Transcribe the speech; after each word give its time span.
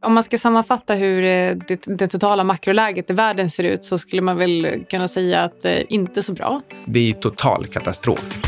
Om 0.00 0.14
man 0.14 0.24
ska 0.24 0.38
sammanfatta 0.38 0.94
hur 0.94 1.24
eh, 1.24 1.56
det, 1.68 1.82
det, 1.86 2.08
totala 2.08 2.44
makroläget 2.44 3.10
i 3.10 3.12
världen 3.12 3.50
ser 3.50 3.64
ut 3.64 3.84
så 3.84 3.98
skulle 3.98 4.22
man 4.22 4.36
väl 4.36 4.84
kunna 4.90 5.08
säga 5.08 5.40
att 5.40 5.62
det 5.62 5.76
eh, 5.76 5.84
inte 5.88 6.20
är 6.20 6.22
så 6.22 6.32
bra. 6.32 6.62
Det 6.86 7.10
är 7.10 7.12
total 7.12 7.66
katastrof. 7.66 8.42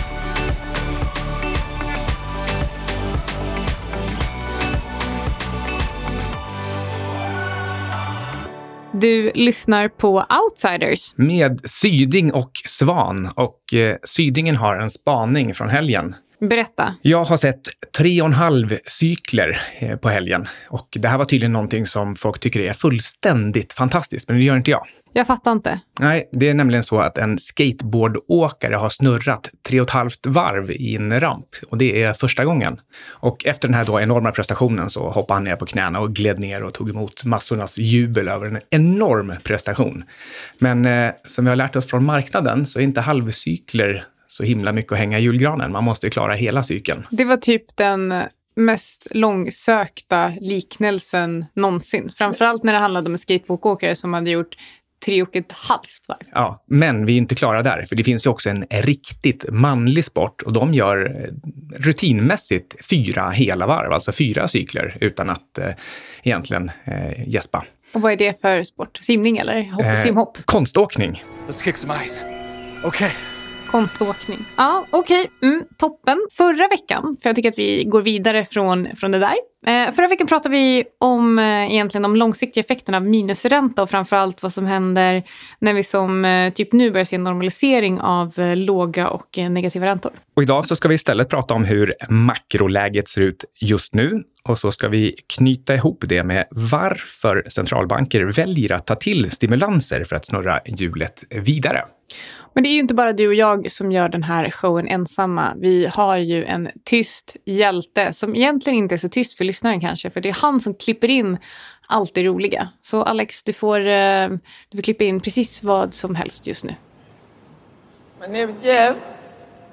Du 8.93 9.33
lyssnar 9.35 9.89
på 9.89 10.27
Outsiders. 10.43 11.17
Med 11.17 11.61
Syding 11.65 12.33
och 12.33 12.53
Svan. 12.67 13.31
Och 13.35 13.75
eh, 13.75 13.97
Sydingen 14.05 14.57
har 14.57 14.77
en 14.77 14.91
spaning 14.91 15.55
från 15.55 15.69
helgen. 15.69 16.15
Berätta. 16.41 16.95
Jag 17.03 17.25
har 17.25 17.37
sett 17.37 17.61
tre 17.97 18.21
och 18.23 18.27
en 18.27 18.33
halv 18.33 18.79
cykler 18.87 19.61
eh, 19.79 19.97
på 19.97 20.09
helgen. 20.09 20.47
Och 20.69 20.89
det 20.91 21.09
här 21.09 21.19
var 21.19 21.25
tydligen 21.25 21.53
någonting 21.53 21.87
som 21.87 22.17
folk 22.17 22.41
tycker 22.41 22.61
är 22.61 22.73
fullständigt 22.73 23.73
fantastiskt, 23.73 24.29
men 24.29 24.39
det 24.39 24.45
gör 24.45 24.57
inte 24.57 24.71
jag. 24.71 24.87
Jag 25.13 25.27
fattar 25.27 25.53
inte. 25.53 25.81
Nej, 26.01 26.29
det 26.33 26.49
är 26.49 26.55
nämligen 26.55 26.83
så 26.83 27.01
att 27.01 27.19
en 27.19 27.39
skateboardåkare 27.39 28.75
har 28.75 28.89
snurrat 28.89 29.51
tre 29.69 29.81
och 29.81 29.87
ett 29.87 29.91
halvt 29.91 30.27
varv 30.27 30.71
i 30.71 30.97
en 30.97 31.21
ramp. 31.21 31.47
Och 31.69 31.79
det 31.79 32.03
är 32.03 32.13
första 32.13 32.45
gången. 32.45 32.81
Och 33.09 33.47
efter 33.47 33.69
den 33.69 33.75
här 33.75 33.85
då 33.85 34.01
enorma 34.01 34.33
prestationen 34.33 34.91
så 34.91 35.11
hoppade 35.11 35.37
han 35.37 35.45
ner 35.45 35.57
på 35.57 35.67
knäna 35.67 36.01
och 36.01 36.15
gled 36.15 36.39
ner 36.39 36.63
och 36.63 36.75
tog 36.75 36.91
emot 36.91 37.25
massornas 37.25 37.79
jubel 37.79 38.29
över 38.29 38.47
en 38.47 38.61
enorm 38.71 39.35
prestation. 39.45 40.05
Men 40.59 40.85
eh, 40.85 41.11
som 41.27 41.45
vi 41.45 41.49
har 41.49 41.57
lärt 41.57 41.77
oss 41.77 41.87
från 41.87 42.05
marknaden 42.05 42.67
så 42.67 42.79
är 42.79 42.83
inte 42.83 43.01
halvcykler 43.01 44.05
så 44.31 44.45
himla 44.45 44.73
mycket 44.73 44.93
att 44.93 44.99
hänga 44.99 45.19
i 45.19 45.23
julgranen. 45.23 45.73
Man 45.73 45.85
måste 45.85 46.07
ju 46.07 46.11
klara 46.11 46.35
hela 46.35 46.63
cykeln. 46.63 47.07
Det 47.11 47.25
var 47.25 47.37
typ 47.37 47.77
den 47.77 48.15
mest 48.57 49.07
långsökta 49.11 50.33
liknelsen 50.41 51.45
någonsin. 51.55 52.11
Framförallt 52.17 52.65
när 52.65 52.73
det 52.73 52.79
handlade 52.79 53.07
om 53.07 53.13
en 53.13 53.19
skateboardåkare 53.19 53.95
som 53.95 54.15
hade 54.15 54.31
gjort 54.31 54.57
tre 55.07 55.23
och 55.23 55.37
ett 55.37 55.53
halvt 55.53 56.05
varv. 56.09 56.29
Ja, 56.33 56.65
men 56.67 57.07
vi 57.07 57.13
är 57.13 57.17
inte 57.17 57.35
klara 57.35 57.63
där, 57.63 57.85
för 57.89 57.97
det 57.97 58.05
finns 58.05 58.27
ju 58.27 58.31
också 58.31 58.51
en 58.51 58.65
riktigt 58.71 59.45
manlig 59.51 60.05
sport 60.05 60.43
och 60.43 60.53
de 60.53 60.75
gör 60.75 61.25
eh, 61.25 61.31
rutinmässigt 61.79 62.87
fyra 62.91 63.31
hela 63.31 63.67
varv, 63.67 63.93
alltså 63.93 64.13
fyra 64.13 64.49
cykler 64.49 64.99
utan 65.01 65.31
att 65.31 65.59
eh, 65.59 65.71
egentligen 66.23 66.71
eh, 66.85 67.29
gäspa. 67.29 67.65
Och 67.93 68.01
vad 68.01 68.13
är 68.13 68.17
det 68.17 68.41
för 68.41 68.65
sport? 68.65 68.99
Simning 69.03 69.39
eller 69.39 69.63
hopp, 69.63 69.85
eh, 69.85 70.03
simhopp? 70.03 70.39
Konståkning. 70.45 71.25
Let's 71.49 71.65
kick 71.65 71.77
some 71.77 71.95
ice. 71.95 72.25
Okay. 72.85 73.11
Konståkning. 73.71 74.39
Ja, 74.57 74.87
okej. 74.91 75.21
Okay. 75.21 75.51
Mm, 75.51 75.65
toppen. 75.79 76.19
Förra 76.33 76.69
veckan, 76.69 77.17
för 77.23 77.29
jag 77.29 77.37
tycker 77.37 77.49
att 77.49 77.59
vi 77.59 77.85
går 77.85 78.03
vidare 78.03 78.45
från, 78.45 78.89
från 78.97 79.11
det 79.11 79.19
där. 79.19 79.35
Eh, 79.67 79.93
förra 79.93 80.09
veckan 80.09 80.27
pratade 80.27 80.55
vi 80.55 80.85
om 80.99 81.39
eh, 81.39 81.73
egentligen 81.73 82.03
de 82.03 82.17
långsiktiga 82.17 82.65
effekterna 82.65 82.97
av 82.97 83.05
minusränta 83.05 83.83
och 83.83 83.91
framförallt 83.91 84.43
vad 84.43 84.53
som 84.53 84.67
händer 84.67 85.23
när 85.59 85.75
vi 85.75 85.83
som 85.83 86.25
eh, 86.25 86.53
typ 86.53 86.73
nu 86.73 86.91
börjar 86.91 87.05
se 87.05 87.17
en 87.17 87.25
normalisering 87.25 88.01
av 88.01 88.39
eh, 88.39 88.57
låga 88.57 89.09
och 89.09 89.39
eh, 89.39 89.51
negativa 89.51 89.87
räntor. 89.87 90.13
Och 90.37 90.43
idag 90.43 90.67
så 90.67 90.77
ska 90.77 90.89
vi 90.89 90.95
istället 90.95 91.29
prata 91.29 91.55
om 91.55 91.65
hur 91.65 91.95
makroläget 92.09 93.09
ser 93.09 93.21
ut 93.21 93.45
just 93.61 93.95
nu 93.95 94.23
och 94.51 94.59
så 94.59 94.73
ska 94.73 94.89
vi 94.89 95.15
knyta 95.27 95.75
ihop 95.75 96.05
det 96.09 96.23
med 96.23 96.47
varför 96.51 97.47
centralbanker 97.49 98.25
väljer 98.25 98.73
att 98.73 98.87
ta 98.87 98.95
till 98.95 99.31
stimulanser 99.31 100.05
för 100.05 100.17
att 100.17 100.27
snurra 100.27 100.61
hjulet 100.67 101.25
vidare. 101.31 101.85
Men 102.55 102.63
det 102.63 102.69
är 102.69 102.73
ju 102.73 102.79
inte 102.79 102.95
bara 102.95 103.13
du 103.13 103.29
och 103.29 103.35
jag 103.35 103.71
som 103.71 103.93
gör 103.93 104.09
den 104.09 104.23
här 104.23 104.51
showen 104.51 104.89
ensamma. 104.89 105.55
Vi 105.57 105.87
har 105.87 106.17
ju 106.17 106.45
en 106.45 106.69
tyst 106.85 107.37
hjälte 107.45 108.13
som 108.13 108.37
egentligen 108.37 108.79
inte 108.79 108.95
är 108.95 108.97
så 108.97 109.09
tyst 109.09 109.37
för 109.37 109.45
lyssnaren 109.45 109.81
kanske, 109.81 110.11
för 110.11 110.21
det 110.21 110.29
är 110.29 110.37
han 110.41 110.61
som 110.61 110.75
klipper 110.75 111.11
in 111.11 111.39
allt 111.87 112.15
det 112.15 112.23
roliga. 112.25 112.69
Så 112.81 113.03
Alex, 113.03 113.43
du 113.43 113.53
får, 113.53 113.79
eh, 113.79 114.29
du 114.69 114.77
får 114.77 114.83
klippa 114.83 115.05
in 115.05 115.21
precis 115.21 115.63
vad 115.63 115.95
som 115.95 116.15
helst 116.15 116.47
just 116.47 116.65
nu. 116.65 116.75
My 118.21 118.27
name 118.27 118.53
is 118.53 118.67
Jeff. 118.67 118.97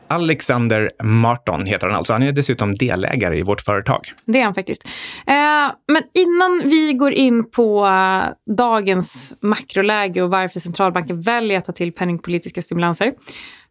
Alexander 0.09 0.91
Marton 1.03 1.65
heter 1.65 1.87
han 1.87 1.97
alltså. 1.97 2.13
Han 2.13 2.23
är 2.23 2.31
dessutom 2.31 2.75
delägare 2.75 3.39
i 3.39 3.43
vårt 3.43 3.61
företag. 3.61 4.01
Det 4.25 4.39
är 4.39 4.43
han 4.43 4.53
faktiskt. 4.53 4.87
Eh, 5.27 5.33
men 5.87 6.03
innan 6.13 6.61
vi 6.65 6.93
går 6.93 7.11
in 7.11 7.49
på 7.51 7.85
eh, 7.85 8.55
dagens 8.55 9.33
makroläge 9.41 10.21
och 10.21 10.29
varför 10.29 10.59
centralbanken 10.59 11.21
väljer 11.21 11.57
att 11.57 11.65
ta 11.65 11.71
till 11.71 11.91
penningpolitiska 11.91 12.61
stimulanser 12.61 13.13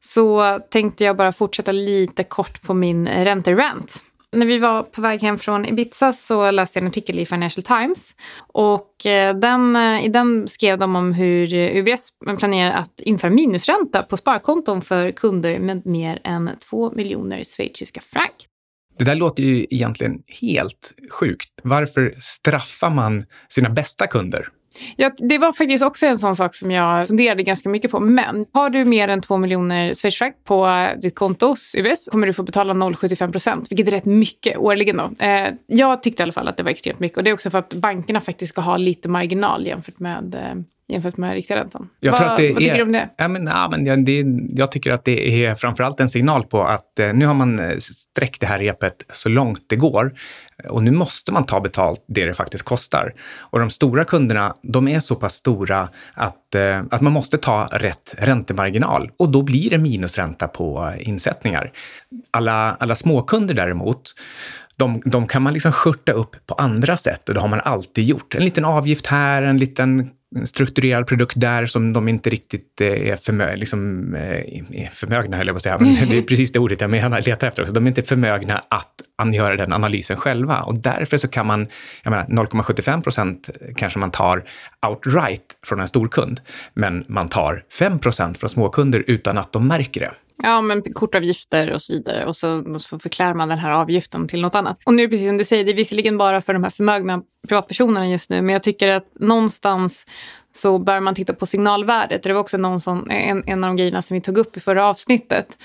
så 0.00 0.58
tänkte 0.70 1.04
jag 1.04 1.16
bara 1.16 1.32
fortsätta 1.32 1.72
lite 1.72 2.24
kort 2.24 2.62
på 2.62 2.74
min 2.74 3.08
ränterant. 3.08 4.02
När 4.36 4.46
vi 4.46 4.58
var 4.58 4.82
på 4.82 5.00
väg 5.00 5.22
hem 5.22 5.38
från 5.38 5.66
Ibiza 5.66 6.12
så 6.12 6.50
läste 6.50 6.78
jag 6.78 6.82
en 6.82 6.88
artikel 6.88 7.18
i 7.18 7.26
Financial 7.26 7.62
Times. 7.62 8.16
Och 8.52 9.06
eh, 9.06 9.36
den, 9.38 9.76
eh, 9.76 10.04
I 10.04 10.08
den 10.08 10.48
skrev 10.48 10.78
de 10.78 10.96
om 10.96 11.12
hur 11.12 11.54
UBS 11.54 12.08
planerar 12.38 12.72
att 12.72 13.00
införa 13.00 13.30
minusränta 13.30 14.02
på 14.02 14.16
sparkonton 14.16 14.82
för 14.82 15.10
kunder 15.10 15.58
med 15.58 15.86
mer 15.86 16.20
än 16.24 16.50
2 16.70 16.92
miljoner 16.92 17.44
schweiziska 17.44 18.00
franc. 18.00 18.32
Det 18.98 19.04
där 19.04 19.14
låter 19.14 19.42
ju 19.42 19.66
egentligen 19.70 20.22
helt 20.40 20.94
sjukt. 21.10 21.50
Varför 21.62 22.14
straffar 22.20 22.90
man 22.90 23.24
sina 23.48 23.70
bästa 23.70 24.06
kunder? 24.06 24.48
Ja, 24.96 25.10
det 25.18 25.38
var 25.38 25.52
faktiskt 25.52 25.84
också 25.84 26.06
en 26.06 26.18
sån 26.18 26.36
sak 26.36 26.54
som 26.54 26.70
jag 26.70 27.06
funderade 27.06 27.42
ganska 27.42 27.68
mycket 27.68 27.90
på. 27.90 28.00
Men 28.00 28.46
har 28.52 28.70
du 28.70 28.84
mer 28.84 29.08
än 29.08 29.20
2 29.20 29.38
miljoner 29.38 29.94
schweizerfranc 29.94 30.34
på 30.44 30.88
ditt 31.02 31.14
konto 31.14 31.46
hos 31.46 31.74
UBS 31.74 32.08
kommer 32.12 32.26
du 32.26 32.32
få 32.32 32.42
betala 32.42 32.72
0,75 32.72 33.32
procent, 33.32 33.70
vilket 33.70 33.86
är 33.86 33.90
rätt 33.90 34.04
mycket 34.04 34.56
årligen. 34.56 34.96
Då. 34.96 35.24
Eh, 35.24 35.48
jag 35.66 36.02
tyckte 36.02 36.22
i 36.22 36.24
alla 36.24 36.32
fall 36.32 36.48
att 36.48 36.56
det 36.56 36.62
var 36.62 36.70
extremt 36.70 37.00
mycket 37.00 37.18
och 37.18 37.24
det 37.24 37.30
är 37.30 37.34
också 37.34 37.50
för 37.50 37.58
att 37.58 37.74
bankerna 37.74 38.20
faktiskt 38.20 38.52
ska 38.52 38.60
ha 38.60 38.76
lite 38.76 39.08
marginal 39.08 39.66
jämfört 39.66 39.98
med 39.98 40.34
eh, 40.34 40.54
jämfört 40.88 41.16
med 41.16 41.34
riktiga 41.34 41.56
räntan. 41.56 41.88
Jag 42.00 42.12
vad, 42.12 42.22
vad 42.22 42.36
tycker 42.36 42.70
är, 42.70 42.76
du 42.76 42.82
om 42.82 42.92
det? 42.92 43.08
Ja, 43.16 43.28
men, 43.28 43.46
ja, 43.46 43.68
men 43.68 44.04
det, 44.04 44.24
jag 44.60 44.72
tycker 44.72 44.92
att 44.92 45.04
det 45.04 45.44
är 45.44 45.54
framförallt 45.54 46.00
en 46.00 46.08
signal 46.08 46.44
på 46.44 46.64
att 46.64 46.98
eh, 46.98 47.12
nu 47.12 47.26
har 47.26 47.34
man 47.34 47.58
eh, 47.58 47.78
sträckt 47.78 48.40
det 48.40 48.46
här 48.46 48.58
repet 48.58 49.04
så 49.12 49.28
långt 49.28 49.64
det 49.66 49.76
går 49.76 50.14
och 50.68 50.82
nu 50.82 50.90
måste 50.90 51.32
man 51.32 51.46
ta 51.46 51.60
betalt 51.60 52.04
det 52.08 52.24
det 52.24 52.34
faktiskt 52.34 52.64
kostar. 52.64 53.14
Och 53.40 53.58
de 53.58 53.70
stora 53.70 54.04
kunderna, 54.04 54.56
de 54.62 54.88
är 54.88 55.00
så 55.00 55.14
pass 55.14 55.34
stora 55.34 55.88
att, 56.14 56.54
eh, 56.54 56.82
att 56.90 57.00
man 57.00 57.12
måste 57.12 57.38
ta 57.38 57.68
rätt 57.72 58.14
räntemarginal 58.18 59.10
och 59.16 59.28
då 59.28 59.42
blir 59.42 59.70
det 59.70 59.78
minusränta 59.78 60.48
på 60.48 60.94
insättningar. 60.98 61.72
Alla, 62.30 62.76
alla 62.80 62.94
småkunder 62.94 63.54
däremot, 63.54 64.14
de, 64.76 65.02
de 65.04 65.26
kan 65.26 65.42
man 65.42 65.52
liksom 65.52 65.72
skörta 65.72 66.12
upp 66.12 66.46
på 66.46 66.54
andra 66.54 66.96
sätt 66.96 67.28
och 67.28 67.34
det 67.34 67.40
har 67.40 67.48
man 67.48 67.60
alltid 67.60 68.04
gjort. 68.04 68.34
En 68.34 68.44
liten 68.44 68.64
avgift 68.64 69.06
här, 69.06 69.42
en 69.42 69.58
liten 69.58 70.10
strukturerad 70.44 71.06
produkt 71.06 71.40
där 71.40 71.66
som 71.66 71.92
de 71.92 72.08
inte 72.08 72.30
riktigt 72.30 72.80
eh, 72.80 73.08
är, 73.08 73.16
förmö 73.16 73.56
liksom, 73.56 74.14
eh, 74.14 74.22
är 74.82 74.90
förmögna, 74.92 75.36
höll 75.36 75.46
jag 75.46 75.54
på 75.54 75.56
att 75.56 75.62
säga. 75.62 75.78
Men 75.80 76.08
det 76.08 76.18
är 76.18 76.22
precis 76.28 76.52
det 76.52 76.58
ordet 76.58 76.80
jag 76.80 76.90
menar, 76.90 77.22
letar 77.22 77.48
efter. 77.48 77.62
Också. 77.62 77.74
De 77.74 77.84
är 77.84 77.88
inte 77.88 78.02
förmögna 78.02 78.62
att 78.68 79.34
göra 79.34 79.56
den 79.56 79.72
analysen 79.72 80.16
själva. 80.16 80.60
Och 80.60 80.78
därför 80.78 81.16
så 81.16 81.28
kan 81.28 81.46
man, 81.46 81.66
jag 82.02 82.10
menar 82.10 82.26
0,75 82.46 83.02
procent 83.02 83.50
kanske 83.76 83.98
man 83.98 84.10
tar 84.10 84.44
outright 84.86 85.56
från 85.66 85.80
en 85.80 85.88
storkund. 85.88 86.40
Men 86.74 87.04
man 87.08 87.28
tar 87.28 87.64
5 87.78 87.98
procent 87.98 88.38
från 88.38 88.50
småkunder 88.50 89.04
utan 89.06 89.38
att 89.38 89.52
de 89.52 89.68
märker 89.68 90.00
det. 90.00 90.12
Ja, 90.42 90.60
men 90.60 90.82
kortavgifter 90.82 91.72
och 91.72 91.82
så 91.82 91.92
vidare. 91.92 92.26
Och 92.26 92.36
så, 92.36 92.74
och 92.74 92.82
så 92.82 92.98
förklär 92.98 93.34
man 93.34 93.48
den 93.48 93.58
här 93.58 93.70
avgiften 93.70 94.28
till 94.28 94.40
något 94.40 94.54
annat. 94.54 94.78
Och 94.84 94.94
nu 94.94 95.02
det 95.02 95.08
precis 95.08 95.26
som 95.26 95.38
du 95.38 95.44
säger, 95.44 95.64
det 95.64 95.70
är 95.70 95.76
visserligen 95.76 96.18
bara 96.18 96.40
för 96.40 96.52
de 96.52 96.62
här 96.62 96.70
förmögna 96.70 97.22
privatpersonerna 97.48 98.08
just 98.08 98.30
nu. 98.30 98.42
Men 98.42 98.52
jag 98.52 98.62
tycker 98.62 98.88
att 98.88 99.06
någonstans 99.14 100.06
så 100.52 100.78
bör 100.78 101.00
man 101.00 101.14
titta 101.14 101.32
på 101.32 101.46
signalvärdet. 101.46 102.22
Det 102.22 102.32
var 102.32 102.40
också 102.40 102.56
någon 102.56 102.80
som, 102.80 103.10
en, 103.10 103.44
en 103.46 103.64
av 103.64 103.68
de 103.68 103.76
grejerna 103.76 104.02
som 104.02 104.14
vi 104.14 104.20
tog 104.20 104.38
upp 104.38 104.56
i 104.56 104.60
förra 104.60 104.86
avsnittet. 104.86 105.58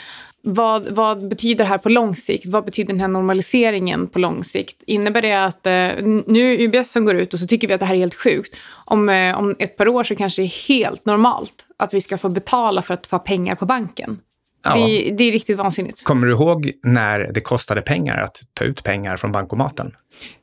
Vad, 0.44 0.90
vad, 0.90 1.30
betyder 1.30 1.64
det 1.64 1.70
här 1.70 1.78
på 1.78 1.90
lång 1.90 2.16
sikt? 2.16 2.48
Vad 2.48 2.66
betyder 2.66 2.94
den 2.94 3.00
här 3.00 3.08
normaliseringen 3.08 4.08
på 4.08 4.20
lång 4.20 4.44
sikt? 4.44 4.84
Innebär 4.88 5.22
det 5.22 5.46
att 5.46 5.66
eh, 5.66 6.06
nu 6.28 6.53
är 6.53 6.62
UBS 6.62 6.92
som 6.92 7.06
går 7.06 7.16
ut 7.16 7.34
och 7.34 7.40
så 7.40 7.48
tycker 7.48 7.68
vi 7.68 7.74
att 7.74 7.80
det 7.80 7.86
här 7.86 7.96
är 7.96 8.00
helt 8.00 8.16
sjukt. 8.16 8.59
Om, 8.85 9.09
eh, 9.09 9.40
om 9.40 9.56
ett 9.59 9.78
par 9.78 9.88
år 9.88 10.03
så 10.03 10.16
kanske 10.16 10.41
det 10.41 10.46
är 10.46 10.67
helt 10.67 11.06
normalt 11.06 11.66
att 11.78 11.94
vi 11.94 12.02
ska 12.02 12.17
få 12.17 12.29
betala 12.29 12.82
för 12.82 12.94
att 12.94 13.08
få 13.08 13.20
pengar 13.20 13.56
på 13.56 13.66
banken. 13.66 14.20
Ja. 14.63 14.75
Det, 14.75 15.11
det, 15.17 15.23
är 15.23 15.31
riktigt 15.31 15.58
vansinnigt. 15.58 16.03
Kommer 16.03 16.28
du 16.28 16.34
ihåg 16.34 16.72
när 16.84 17.19
det 17.19 17.41
kostade 17.41 17.81
pengar 17.81 18.17
att 18.17 18.41
ta 18.53 18.66
ut 18.66 18.84
pengar 18.84 19.17
från 19.17 19.31
bankomaten? 19.31 19.96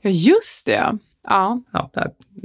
Ja, 0.02 0.10
just 0.10 0.66
det. 0.66 0.98
Ja. 1.28 1.60
ja 1.72 1.90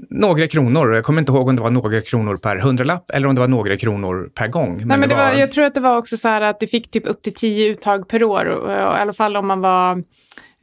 några 0.10 0.48
kronor. 0.48 0.94
Jag 0.94 1.04
kommer 1.04 1.22
inte 1.22 1.32
ihåg 1.32 1.48
om 1.48 1.56
det 1.56 1.62
var 1.62 1.70
några 1.70 2.02
kronor 2.02 2.38
per 2.38 2.58
hundralapp 2.58 3.12
eller 3.12 3.28
om 3.28 3.36
det 3.36 3.42
var 3.42 3.48
några 3.48 3.78
kronor 3.78 4.32
per 4.34 4.48
gång. 4.48 4.78
Men 4.78 4.88
Nej, 4.88 4.98
men 4.98 5.10
det 5.10 5.16
var... 5.16 5.34
jag 5.34 5.52
tror 5.52 5.66
att 5.66 5.74
det 5.74 5.80
var 5.80 5.98
också 5.98 6.18
så 6.18 6.28
här 6.28 6.42
att 6.42 6.60
du 6.60 6.68
fick 6.68 6.92
typ 6.92 7.08
upp 7.08 7.22
till 7.22 7.34
tio 7.34 7.68
uttag 7.68 8.08
per 8.08 8.24
år. 8.24 8.72
I 8.72 8.74
alla 8.74 9.14
fall 9.14 9.38
om 9.38 9.48
man 9.48 9.62
var 9.62 10.04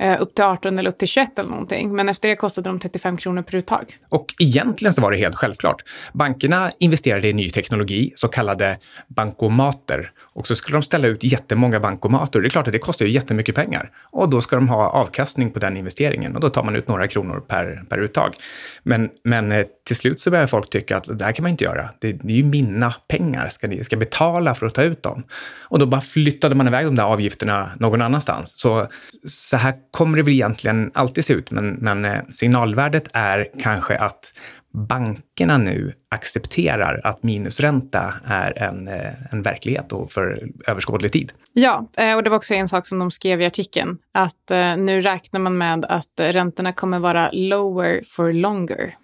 Eh, 0.00 0.22
upp 0.22 0.34
till 0.34 0.44
18 0.44 0.78
eller 0.78 0.90
upp 0.90 0.98
till 0.98 1.08
21 1.08 1.38
eller 1.38 1.50
någonting. 1.50 1.94
Men 1.94 2.08
efter 2.08 2.28
det 2.28 2.36
kostade 2.36 2.68
de 2.68 2.78
35 2.78 3.16
kronor 3.16 3.42
per 3.42 3.58
uttag. 3.58 3.96
Och 4.08 4.34
egentligen 4.38 4.94
så 4.94 5.02
var 5.02 5.10
det 5.10 5.16
helt 5.16 5.36
självklart. 5.36 5.82
Bankerna 6.12 6.72
investerade 6.78 7.28
i 7.28 7.32
ny 7.32 7.50
teknologi, 7.50 8.12
så 8.16 8.28
kallade 8.28 8.78
bankomater. 9.08 10.12
Och 10.32 10.46
så 10.46 10.56
skulle 10.56 10.76
de 10.76 10.82
ställa 10.82 11.08
ut 11.08 11.24
jättemånga 11.24 11.80
bankomater. 11.80 12.40
Det 12.40 12.46
är 12.46 12.50
klart 12.50 12.66
att 12.66 12.72
det 12.72 12.78
kostar 12.78 13.06
ju 13.06 13.12
jättemycket 13.12 13.54
pengar. 13.54 13.90
Och 14.10 14.28
då 14.28 14.40
ska 14.40 14.56
de 14.56 14.68
ha 14.68 14.88
avkastning 14.88 15.50
på 15.50 15.58
den 15.58 15.76
investeringen 15.76 16.34
och 16.34 16.40
då 16.40 16.50
tar 16.50 16.62
man 16.62 16.76
ut 16.76 16.88
några 16.88 17.08
kronor 17.08 17.44
per, 17.48 17.84
per 17.88 17.98
uttag. 17.98 18.34
Men, 18.82 19.10
men 19.24 19.52
eh, 19.52 19.66
till 19.86 19.96
slut 19.96 20.20
så 20.20 20.30
börjar 20.30 20.46
folk 20.46 20.70
tycka 20.70 20.96
att 20.96 21.18
det 21.18 21.24
här 21.24 21.32
kan 21.32 21.42
man 21.42 21.50
inte 21.50 21.64
göra. 21.64 21.90
Det, 21.98 22.12
det 22.12 22.32
är 22.32 22.36
ju 22.36 22.44
mina 22.44 22.94
pengar. 23.08 23.48
Ska 23.48 23.68
ni 23.68 23.84
ska 23.84 23.96
betala 23.96 24.54
för 24.54 24.66
att 24.66 24.74
ta 24.74 24.82
ut 24.82 25.02
dem? 25.02 25.22
Och 25.60 25.78
då 25.78 25.86
bara 25.86 26.00
flyttade 26.00 26.54
man 26.54 26.66
iväg 26.66 26.86
de 26.86 26.96
där 26.96 27.04
avgifterna 27.04 27.70
någon 27.78 28.02
annanstans. 28.02 28.60
Så, 28.60 28.88
så 29.26 29.56
här 29.56 29.74
kommer 29.90 30.16
det 30.16 30.22
väl 30.22 30.32
egentligen 30.32 30.90
alltid 30.94 31.24
se 31.24 31.32
ut. 31.32 31.50
Men, 31.50 31.70
men 31.70 32.04
eh, 32.04 32.22
signalvärdet 32.28 33.08
är 33.12 33.48
kanske 33.58 33.98
att 33.98 34.32
bankerna 34.72 35.58
nu 35.58 35.94
accepterar 36.08 37.00
att 37.04 37.22
minusränta 37.22 38.14
är 38.26 38.62
en, 38.62 38.88
eh, 38.88 39.32
en 39.32 39.42
verklighet 39.42 39.92
och 39.92 40.12
för 40.12 40.48
överskådlig 40.66 41.12
tid. 41.12 41.32
Ja, 41.52 41.86
eh, 41.96 42.16
och 42.16 42.22
det 42.22 42.30
var 42.30 42.36
också 42.36 42.54
en 42.54 42.68
sak 42.68 42.86
som 42.86 42.98
de 42.98 43.10
skrev 43.10 43.40
i 43.40 43.46
artikeln. 43.46 43.98
Att 44.14 44.50
nu 44.78 45.00
räknar 45.00 45.40
man 45.40 45.58
med 45.58 45.84
att 45.84 46.20
räntorna 46.20 46.72
kommer 46.72 46.98
vara 46.98 47.30
lower 47.32 48.02
for 48.06 48.32
longer. 48.32 48.94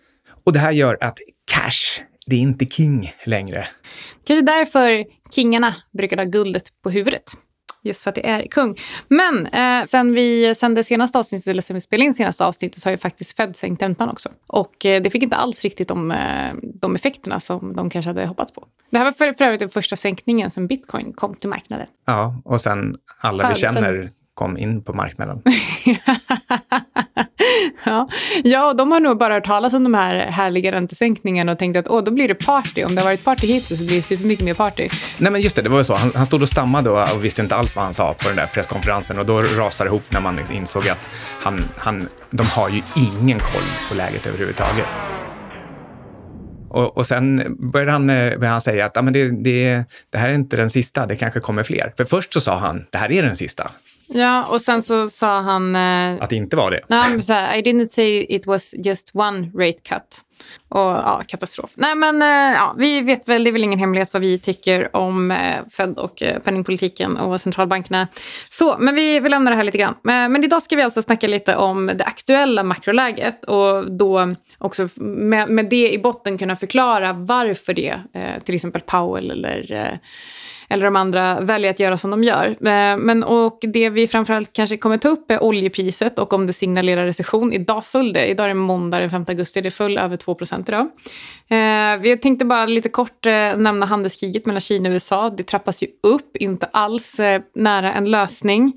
Och 0.44 0.52
det 0.52 0.58
här 0.58 0.72
gör 0.72 0.98
att 1.00 1.18
cash, 1.52 2.02
det 2.26 2.36
är 2.36 2.40
inte 2.40 2.66
king 2.66 3.12
längre. 3.24 3.68
Kanske 4.24 4.44
därför 4.44 5.04
kingarna 5.30 5.74
brukar 5.92 6.16
ha 6.16 6.24
guldet 6.24 6.62
på 6.82 6.90
huvudet. 6.90 7.32
Just 7.86 8.02
för 8.02 8.10
att 8.10 8.14
det 8.14 8.26
är 8.26 8.46
kung. 8.46 8.76
Men 9.08 9.46
eh, 9.46 9.84
sen 9.84 10.12
vi 10.12 10.54
sände 10.54 10.84
senaste 10.84 11.18
avsnittet, 11.18 11.46
eller 11.46 11.62
sen 11.62 11.74
vi 11.74 11.80
spelade 11.80 12.06
in 12.06 12.14
senaste 12.14 12.44
avsnittet, 12.44 12.82
så 12.82 12.88
har 12.88 12.92
ju 12.92 12.98
faktiskt 12.98 13.36
Fed 13.36 13.56
sänkt 13.56 13.82
räntan 13.82 14.08
också. 14.08 14.28
Och 14.46 14.86
eh, 14.86 15.02
det 15.02 15.10
fick 15.10 15.22
inte 15.22 15.36
alls 15.36 15.62
riktigt 15.62 15.88
de, 15.88 16.10
eh, 16.10 16.54
de 16.62 16.94
effekterna 16.94 17.40
som 17.40 17.76
de 17.76 17.90
kanske 17.90 18.08
hade 18.08 18.26
hoppats 18.26 18.52
på. 18.52 18.66
Det 18.90 18.98
här 18.98 19.04
var 19.04 19.12
för, 19.12 19.32
för 19.32 19.44
övrigt 19.44 19.60
den 19.60 19.68
första 19.68 19.96
sänkningen 19.96 20.50
sen 20.50 20.66
bitcoin 20.66 21.12
kom 21.12 21.34
till 21.34 21.48
marknaden. 21.48 21.86
Ja, 22.06 22.40
och 22.44 22.60
sen 22.60 22.96
alla 23.20 23.42
Födelsen. 23.42 23.74
vi 23.74 23.80
känner 23.80 24.10
kom 24.36 24.58
in 24.58 24.82
på 24.82 24.92
marknaden. 24.92 25.42
ja. 27.84 28.08
ja, 28.44 28.74
de 28.74 28.92
har 28.92 29.00
nog 29.00 29.18
bara 29.18 29.34
hört 29.34 29.44
talas 29.44 29.74
om 29.74 29.84
de 29.84 29.94
här 29.94 30.14
härliga 30.14 30.72
räntesänkningarna 30.72 31.52
och 31.52 31.58
tänkt 31.58 31.76
att 31.76 31.88
Åh, 31.88 32.04
då 32.04 32.10
blir 32.10 32.28
det 32.28 32.34
party. 32.34 32.84
Om 32.84 32.94
det 32.94 33.00
har 33.00 33.08
varit 33.08 33.24
party 33.24 33.46
hittills 33.46 33.80
så 33.80 33.86
blir 33.86 33.96
det 33.96 34.02
supermycket 34.02 34.44
mer 34.44 34.54
party. 34.54 34.88
Nej, 35.18 35.32
men 35.32 35.40
just 35.40 35.56
det, 35.56 35.62
det 35.62 35.68
var 35.68 35.78
ju 35.78 35.84
så. 35.84 35.94
Han, 35.94 36.12
han 36.14 36.26
stod 36.26 36.42
och 36.42 36.48
stammade 36.48 36.90
och, 36.90 37.14
och, 37.14 37.24
visste 37.24 37.42
inte 37.42 37.56
alls 37.56 37.76
vad 37.76 37.84
han 37.84 37.94
sa 37.94 38.14
på 38.14 38.28
den 38.28 38.36
där 38.36 38.46
presskonferensen 38.46 39.18
och 39.18 39.26
då 39.26 39.42
rasade 39.42 39.90
det 39.90 39.92
ihop 39.92 40.12
när 40.12 40.20
man 40.20 40.52
insåg 40.52 40.88
att 40.88 41.08
han, 41.40 41.60
han, 41.76 42.08
de 42.30 42.46
har 42.46 42.68
ju 42.68 42.82
ingen 42.96 43.38
koll 43.38 43.88
på 43.88 43.94
läget 43.94 44.26
överhuvudtaget. 44.26 44.86
Och, 46.68 46.98
och 46.98 47.06
sen 47.06 47.56
började 47.72 47.92
han, 47.92 48.10
eh, 48.10 48.16
började 48.16 48.46
han 48.46 48.60
säga 48.60 48.86
att 48.86 48.96
ah, 48.96 49.02
men 49.02 49.12
det, 49.12 49.30
det, 49.30 49.84
det 50.10 50.18
här 50.18 50.28
är 50.28 50.32
inte 50.32 50.56
den 50.56 50.70
sista, 50.70 51.06
det 51.06 51.16
kanske 51.16 51.40
kommer 51.40 51.62
fler. 51.62 51.92
För 51.96 52.04
först 52.04 52.32
så 52.32 52.40
sa 52.40 52.58
han, 52.58 52.86
det 52.92 52.98
här 52.98 53.12
är 53.12 53.22
den 53.22 53.36
sista. 53.36 53.70
Ja, 54.08 54.44
och 54.44 54.60
sen 54.60 54.82
så 54.82 55.08
sa 55.08 55.40
han... 55.40 55.76
Eh, 55.76 56.22
att 56.22 56.30
det 56.30 56.36
inte 56.36 56.56
var 56.56 56.70
det? 56.70 56.80
Nej, 56.88 57.22
så 57.22 57.32
här, 57.32 57.58
I 57.58 57.62
didn't 57.62 57.86
say 57.86 58.26
it 58.28 58.46
was 58.46 58.74
just 58.74 59.10
one 59.14 59.50
rate 59.54 59.80
cut. 59.82 60.22
Och 60.68 60.80
ja, 60.80 61.22
katastrof. 61.26 61.70
Nej, 61.74 61.94
men 61.94 62.22
eh, 62.22 62.56
ja, 62.58 62.74
vi 62.78 63.00
vet 63.00 63.28
väl, 63.28 63.44
det 63.44 63.50
är 63.50 63.52
väl 63.52 63.64
ingen 63.64 63.78
hemlighet 63.78 64.12
vad 64.12 64.22
vi 64.22 64.38
tycker 64.38 64.96
om 64.96 65.30
eh, 65.30 65.66
Fed 65.76 65.98
och 65.98 66.22
eh, 66.22 66.38
penningpolitiken 66.38 67.16
och 67.16 67.40
centralbankerna. 67.40 68.08
Så, 68.50 68.76
men 68.78 68.94
vi, 68.94 69.20
vi 69.20 69.28
lämnar 69.28 69.50
det 69.50 69.56
här 69.56 69.64
lite 69.64 69.78
grann. 69.78 69.94
Men, 70.02 70.32
men 70.32 70.44
idag 70.44 70.62
ska 70.62 70.76
vi 70.76 70.82
alltså 70.82 71.02
snacka 71.02 71.26
lite 71.26 71.56
om 71.56 71.86
det 71.86 72.04
aktuella 72.04 72.62
makroläget 72.62 73.44
och 73.44 73.90
då 73.90 74.34
också 74.58 74.88
med, 74.96 75.48
med 75.48 75.68
det 75.68 75.92
i 75.92 75.98
botten 75.98 76.38
kunna 76.38 76.56
förklara 76.56 77.12
varför 77.12 77.74
det, 77.74 78.00
eh, 78.12 78.42
till 78.44 78.54
exempel 78.54 78.82
Powell 78.82 79.30
eller 79.30 79.72
eh, 79.72 79.98
eller 80.68 80.84
de 80.84 80.96
andra 80.96 81.40
väljer 81.40 81.70
att 81.70 81.80
göra 81.80 81.98
som 81.98 82.10
de 82.10 82.24
gör. 82.24 82.46
Eh, 82.46 82.96
men, 82.96 83.24
och 83.24 83.58
det 83.60 83.90
vi 83.90 84.06
framförallt 84.06 84.52
kanske 84.52 84.76
kommer 84.76 84.98
ta 84.98 85.08
upp 85.08 85.30
är 85.30 85.42
oljepriset 85.42 86.18
och 86.18 86.32
om 86.32 86.46
det 86.46 86.52
signalerar 86.52 87.06
recession. 87.06 87.52
Idag 87.52 87.84
föll 87.84 88.12
det. 88.12 88.26
Idag 88.26 88.44
är 88.44 88.48
det 88.48 88.54
måndag 88.54 88.98
den 88.98 89.10
5 89.10 89.24
augusti. 89.28 89.60
Det 89.60 89.70
föll 89.70 89.98
över 89.98 90.16
2 90.16 90.36
idag. 90.68 90.88
Jag 91.48 91.98
vi 91.98 92.16
tänkte 92.16 92.44
bara 92.44 92.66
lite 92.66 92.88
kort 92.88 93.26
eh, 93.26 93.56
nämna 93.56 93.86
handelskriget 93.86 94.46
mellan 94.46 94.60
Kina 94.60 94.88
och 94.88 94.92
USA. 94.92 95.30
Det 95.30 95.42
trappas 95.42 95.82
ju 95.82 95.86
upp, 96.02 96.36
inte 96.36 96.66
alls 96.66 97.20
nära 97.54 97.92
en 97.92 98.10
lösning. 98.10 98.72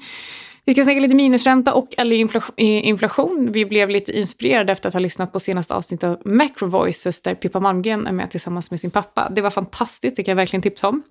Vi 0.69 0.75
ska 0.75 0.83
snacka 0.83 0.99
lite 0.99 1.15
minusränta 1.15 1.73
och 1.73 1.87
eller 1.97 2.15
inflation. 2.61 3.51
Vi 3.51 3.65
blev 3.65 3.89
lite 3.89 4.17
inspirerade 4.17 4.71
efter 4.71 4.87
att 4.87 4.93
ha 4.93 4.99
lyssnat 4.99 5.33
på 5.33 5.39
senaste 5.39 5.73
avsnittet 5.73 6.09
av 6.09 6.21
Macro 6.25 6.67
Voices 6.67 7.21
där 7.21 7.35
Pippa 7.35 7.59
Malmgren 7.59 8.07
är 8.07 8.11
med 8.11 8.31
tillsammans 8.31 8.71
med 8.71 8.79
sin 8.79 8.91
pappa. 8.91 9.29
Det 9.29 9.41
var 9.41 9.49
fantastiskt, 9.49 10.15
det 10.15 10.23
kan 10.23 10.31
jag 10.31 10.35
verkligen 10.35 10.61
tipsa 10.61 10.87
om. 10.87 11.03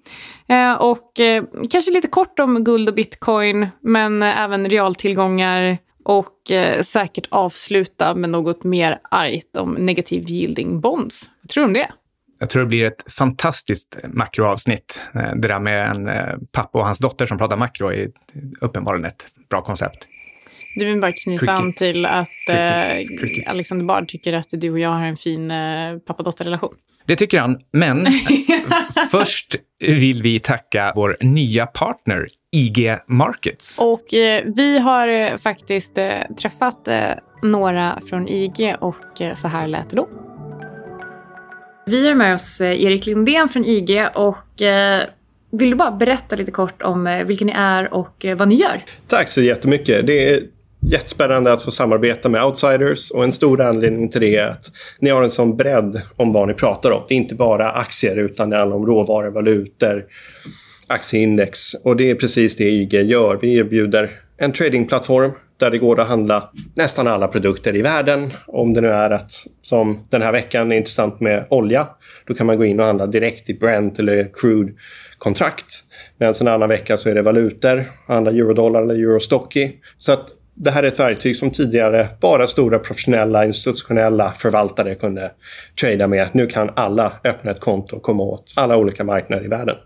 Eh, 0.46 0.72
och 0.72 1.20
eh, 1.20 1.44
kanske 1.70 1.90
lite 1.90 2.08
kort 2.08 2.38
om 2.38 2.64
guld 2.64 2.88
och 2.88 2.94
bitcoin, 2.94 3.66
men 3.80 4.22
eh, 4.22 4.40
även 4.40 4.70
realtillgångar 4.70 5.78
och 6.04 6.34
säkert 6.82 7.26
avsluta 7.30 8.14
med 8.14 8.30
något 8.30 8.64
mer 8.64 9.00
argt 9.10 9.56
om 9.56 9.72
negativ 9.72 10.30
yielding 10.30 10.80
bonds. 10.80 11.30
Vad 11.42 11.48
tror 11.48 11.62
du 11.62 11.66
om 11.66 11.72
det? 11.72 11.92
Jag 12.38 12.50
tror 12.50 12.62
det 12.62 12.68
blir 12.68 12.84
ett 12.84 13.12
fantastiskt 13.12 13.96
makroavsnitt. 14.04 15.00
Eh, 15.14 15.34
det 15.34 15.48
där 15.48 15.58
med 15.58 15.90
en 15.90 16.08
eh, 16.08 16.34
pappa 16.52 16.78
och 16.78 16.84
hans 16.84 16.98
dotter 16.98 17.26
som 17.26 17.38
pratar 17.38 17.56
makro 17.56 17.92
är 17.92 18.10
uppenbarligen 18.60 19.04
ett 19.04 19.26
bra 19.50 19.62
koncept. 19.62 20.06
Du 20.76 20.84
vill 20.84 21.00
bara 21.00 21.12
knyta 21.12 21.52
an 21.52 21.72
till 21.72 22.06
att 22.06 22.48
eh, 22.48 23.50
Alexander 23.50 23.84
Bard 23.84 24.08
tycker 24.08 24.32
att 24.32 24.46
du 24.52 24.70
och 24.70 24.78
jag 24.78 24.90
har 24.90 25.04
en 25.04 25.16
fin 25.16 25.50
eh, 25.50 25.98
pappa-dotter-relation. 25.98 26.74
Det 27.06 27.16
tycker 27.16 27.40
han, 27.40 27.58
men 27.72 28.06
först 29.10 29.56
vill 29.78 30.22
vi 30.22 30.40
tacka 30.40 30.92
vår 30.94 31.16
nya 31.20 31.66
partner 31.66 32.26
IG 32.52 32.98
Markets. 33.06 33.78
Och 33.78 34.14
eh, 34.14 34.44
vi 34.56 34.78
har 34.78 35.38
faktiskt 35.38 35.98
eh, 35.98 36.20
träffat 36.42 36.88
några 37.42 38.00
från 38.08 38.28
IG 38.28 38.74
och 38.80 39.22
så 39.34 39.48
här 39.48 39.68
lät 39.68 39.90
det 39.90 39.96
då. 39.96 40.08
Vi 41.88 42.08
har 42.08 42.14
med 42.14 42.34
oss 42.34 42.60
eh, 42.60 42.84
Erik 42.84 43.06
Lindén 43.06 43.48
från 43.48 43.64
IG 43.64 44.06
och 44.14 44.62
eh, 44.62 45.02
vill 45.50 45.70
du 45.70 45.76
bara 45.76 45.90
berätta 45.90 46.36
lite 46.36 46.50
kort 46.50 46.82
om 46.82 47.06
eh, 47.06 47.24
vilka 47.24 47.44
ni 47.44 47.52
är 47.56 47.94
och 47.94 48.26
vad 48.36 48.48
ni 48.48 48.54
gör? 48.54 48.82
Tack 49.06 49.28
så 49.28 49.42
jättemycket. 49.42 50.06
Det 50.06 50.30
är 50.30 50.42
jättespännande 50.80 51.52
att 51.52 51.62
få 51.62 51.70
samarbeta 51.70 52.28
med 52.28 52.44
outsiders 52.44 53.10
och 53.10 53.24
en 53.24 53.32
stor 53.32 53.60
anledning 53.60 54.08
till 54.08 54.20
det 54.20 54.36
är 54.36 54.48
att 54.48 54.72
ni 55.00 55.10
har 55.10 55.22
en 55.22 55.30
sån 55.30 55.56
bredd 55.56 56.00
om 56.16 56.32
vad 56.32 56.48
ni 56.48 56.54
pratar 56.54 56.90
om. 56.90 57.02
Det 57.08 57.14
är 57.14 57.16
inte 57.16 57.34
bara 57.34 57.70
aktier 57.70 58.16
utan 58.16 58.50
det 58.50 58.58
handlar 58.58 58.76
om 58.76 58.86
råvaror, 58.86 59.30
valutor, 59.30 60.04
aktieindex 60.86 61.74
och 61.74 61.96
det 61.96 62.10
är 62.10 62.14
precis 62.14 62.56
det 62.56 62.64
IG 62.64 62.94
gör. 62.94 63.38
Vi 63.42 63.56
erbjuder 63.56 64.10
en 64.36 64.52
tradingplattform 64.52 65.30
där 65.58 65.70
det 65.70 65.78
går 65.78 66.00
att 66.00 66.08
handla 66.08 66.50
nästan 66.74 67.06
alla 67.06 67.28
produkter 67.28 67.76
i 67.76 67.82
världen. 67.82 68.32
Om 68.46 68.74
det 68.74 68.80
nu 68.80 68.88
är 68.88 69.10
att, 69.10 69.32
som 69.62 70.06
den 70.10 70.22
här 70.22 70.32
veckan 70.32 70.72
är 70.72 70.76
intressant 70.76 71.20
med 71.20 71.46
olja, 71.50 71.88
då 72.26 72.34
kan 72.34 72.46
man 72.46 72.56
gå 72.56 72.64
in 72.64 72.80
och 72.80 72.86
handla 72.86 73.06
direkt 73.06 73.50
i 73.50 73.54
Brent 73.54 73.98
eller 73.98 74.30
crude-kontrakt. 74.32 75.84
Medan 76.18 76.34
en 76.40 76.48
annan 76.48 76.68
vecka 76.68 76.96
så 76.96 77.08
är 77.08 77.14
det 77.14 77.22
valutor, 77.22 77.84
handla 78.06 78.30
eurodollar 78.30 78.82
eller 78.82 78.94
eurostocky. 78.94 79.72
Så 79.98 80.12
att 80.12 80.28
det 80.54 80.70
här 80.70 80.82
är 80.82 80.88
ett 80.88 81.00
verktyg 81.00 81.36
som 81.36 81.50
tidigare 81.50 82.08
bara 82.20 82.46
stora 82.46 82.78
professionella 82.78 83.46
institutionella 83.46 84.32
förvaltare 84.32 84.94
kunde 84.94 85.30
trada 85.80 86.06
med. 86.06 86.28
Nu 86.32 86.46
kan 86.46 86.70
alla 86.76 87.12
öppna 87.24 87.50
ett 87.50 87.60
konto 87.60 87.96
och 87.96 88.02
komma 88.02 88.22
åt 88.22 88.52
alla 88.56 88.76
olika 88.76 89.04
marknader 89.04 89.44
i 89.44 89.48
världen. 89.48 89.76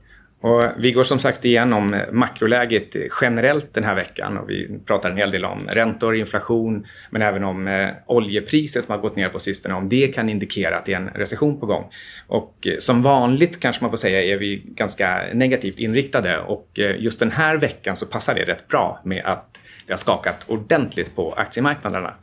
Och 0.42 0.62
vi 0.78 0.92
går 0.92 1.02
som 1.02 1.18
sagt 1.18 1.44
igenom 1.44 2.02
makroläget 2.12 2.96
generellt 3.20 3.74
den 3.74 3.84
här 3.84 3.94
veckan 3.94 4.38
och 4.38 4.50
vi 4.50 4.78
pratar 4.86 5.10
en 5.10 5.16
hel 5.16 5.30
del 5.30 5.44
om 5.44 5.68
räntor, 5.68 6.16
inflation 6.16 6.86
men 7.10 7.22
även 7.22 7.44
om 7.44 7.68
eh, 7.68 7.88
oljepriset 8.06 8.84
som 8.84 8.92
har 8.92 8.98
gått 8.98 9.16
ner 9.16 9.28
på 9.28 9.38
sistone, 9.38 9.74
om 9.74 9.88
det 9.88 10.08
kan 10.08 10.28
indikera 10.28 10.78
att 10.78 10.86
det 10.86 10.92
är 10.92 10.96
en 10.96 11.08
recession 11.08 11.60
på 11.60 11.66
gång. 11.66 11.90
Och 12.26 12.66
eh, 12.66 12.78
som 12.78 13.02
vanligt 13.02 13.60
kanske 13.60 13.84
man 13.84 13.90
får 13.90 13.96
säga 13.96 14.22
är 14.22 14.36
vi 14.36 14.62
ganska 14.66 15.22
negativt 15.32 15.78
inriktade 15.78 16.38
och 16.38 16.78
eh, 16.78 16.96
just 16.98 17.20
den 17.20 17.30
här 17.30 17.56
veckan 17.56 17.96
så 17.96 18.06
passar 18.06 18.34
det 18.34 18.44
rätt 18.44 18.68
bra 18.68 19.00
med 19.04 19.22
att 19.24 19.60
det 19.86 19.92
har 19.92 19.98
skakat 19.98 20.44
ordentligt 20.48 21.16
på 21.16 21.32
aktiemarknaderna. 21.32 22.14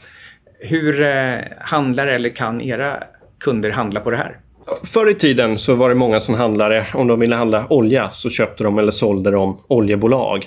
Hur 0.60 1.02
eh, 1.02 1.38
handlar 1.60 2.08
eller 2.08 2.30
kan 2.30 2.62
era 2.62 3.04
kunder 3.40 3.72
handla 3.72 4.00
på 4.00 4.12
det 4.12 4.18
här? 4.18 4.40
Förr 4.84 5.10
i 5.10 5.14
tiden 5.14 5.58
så 5.58 5.76
var 5.76 5.90
det 5.90 5.96
många 5.96 6.20
som 6.20 6.36
handlade, 6.36 6.88
om 6.94 7.08
de 7.08 7.20
ville 7.20 7.36
handla 7.36 7.68
olja 7.70 8.10
så 8.12 8.30
köpte 8.30 8.64
de 8.64 8.78
eller 8.78 8.92
sålde 8.92 9.32
de 9.32 9.58
oljebolag. 9.68 10.46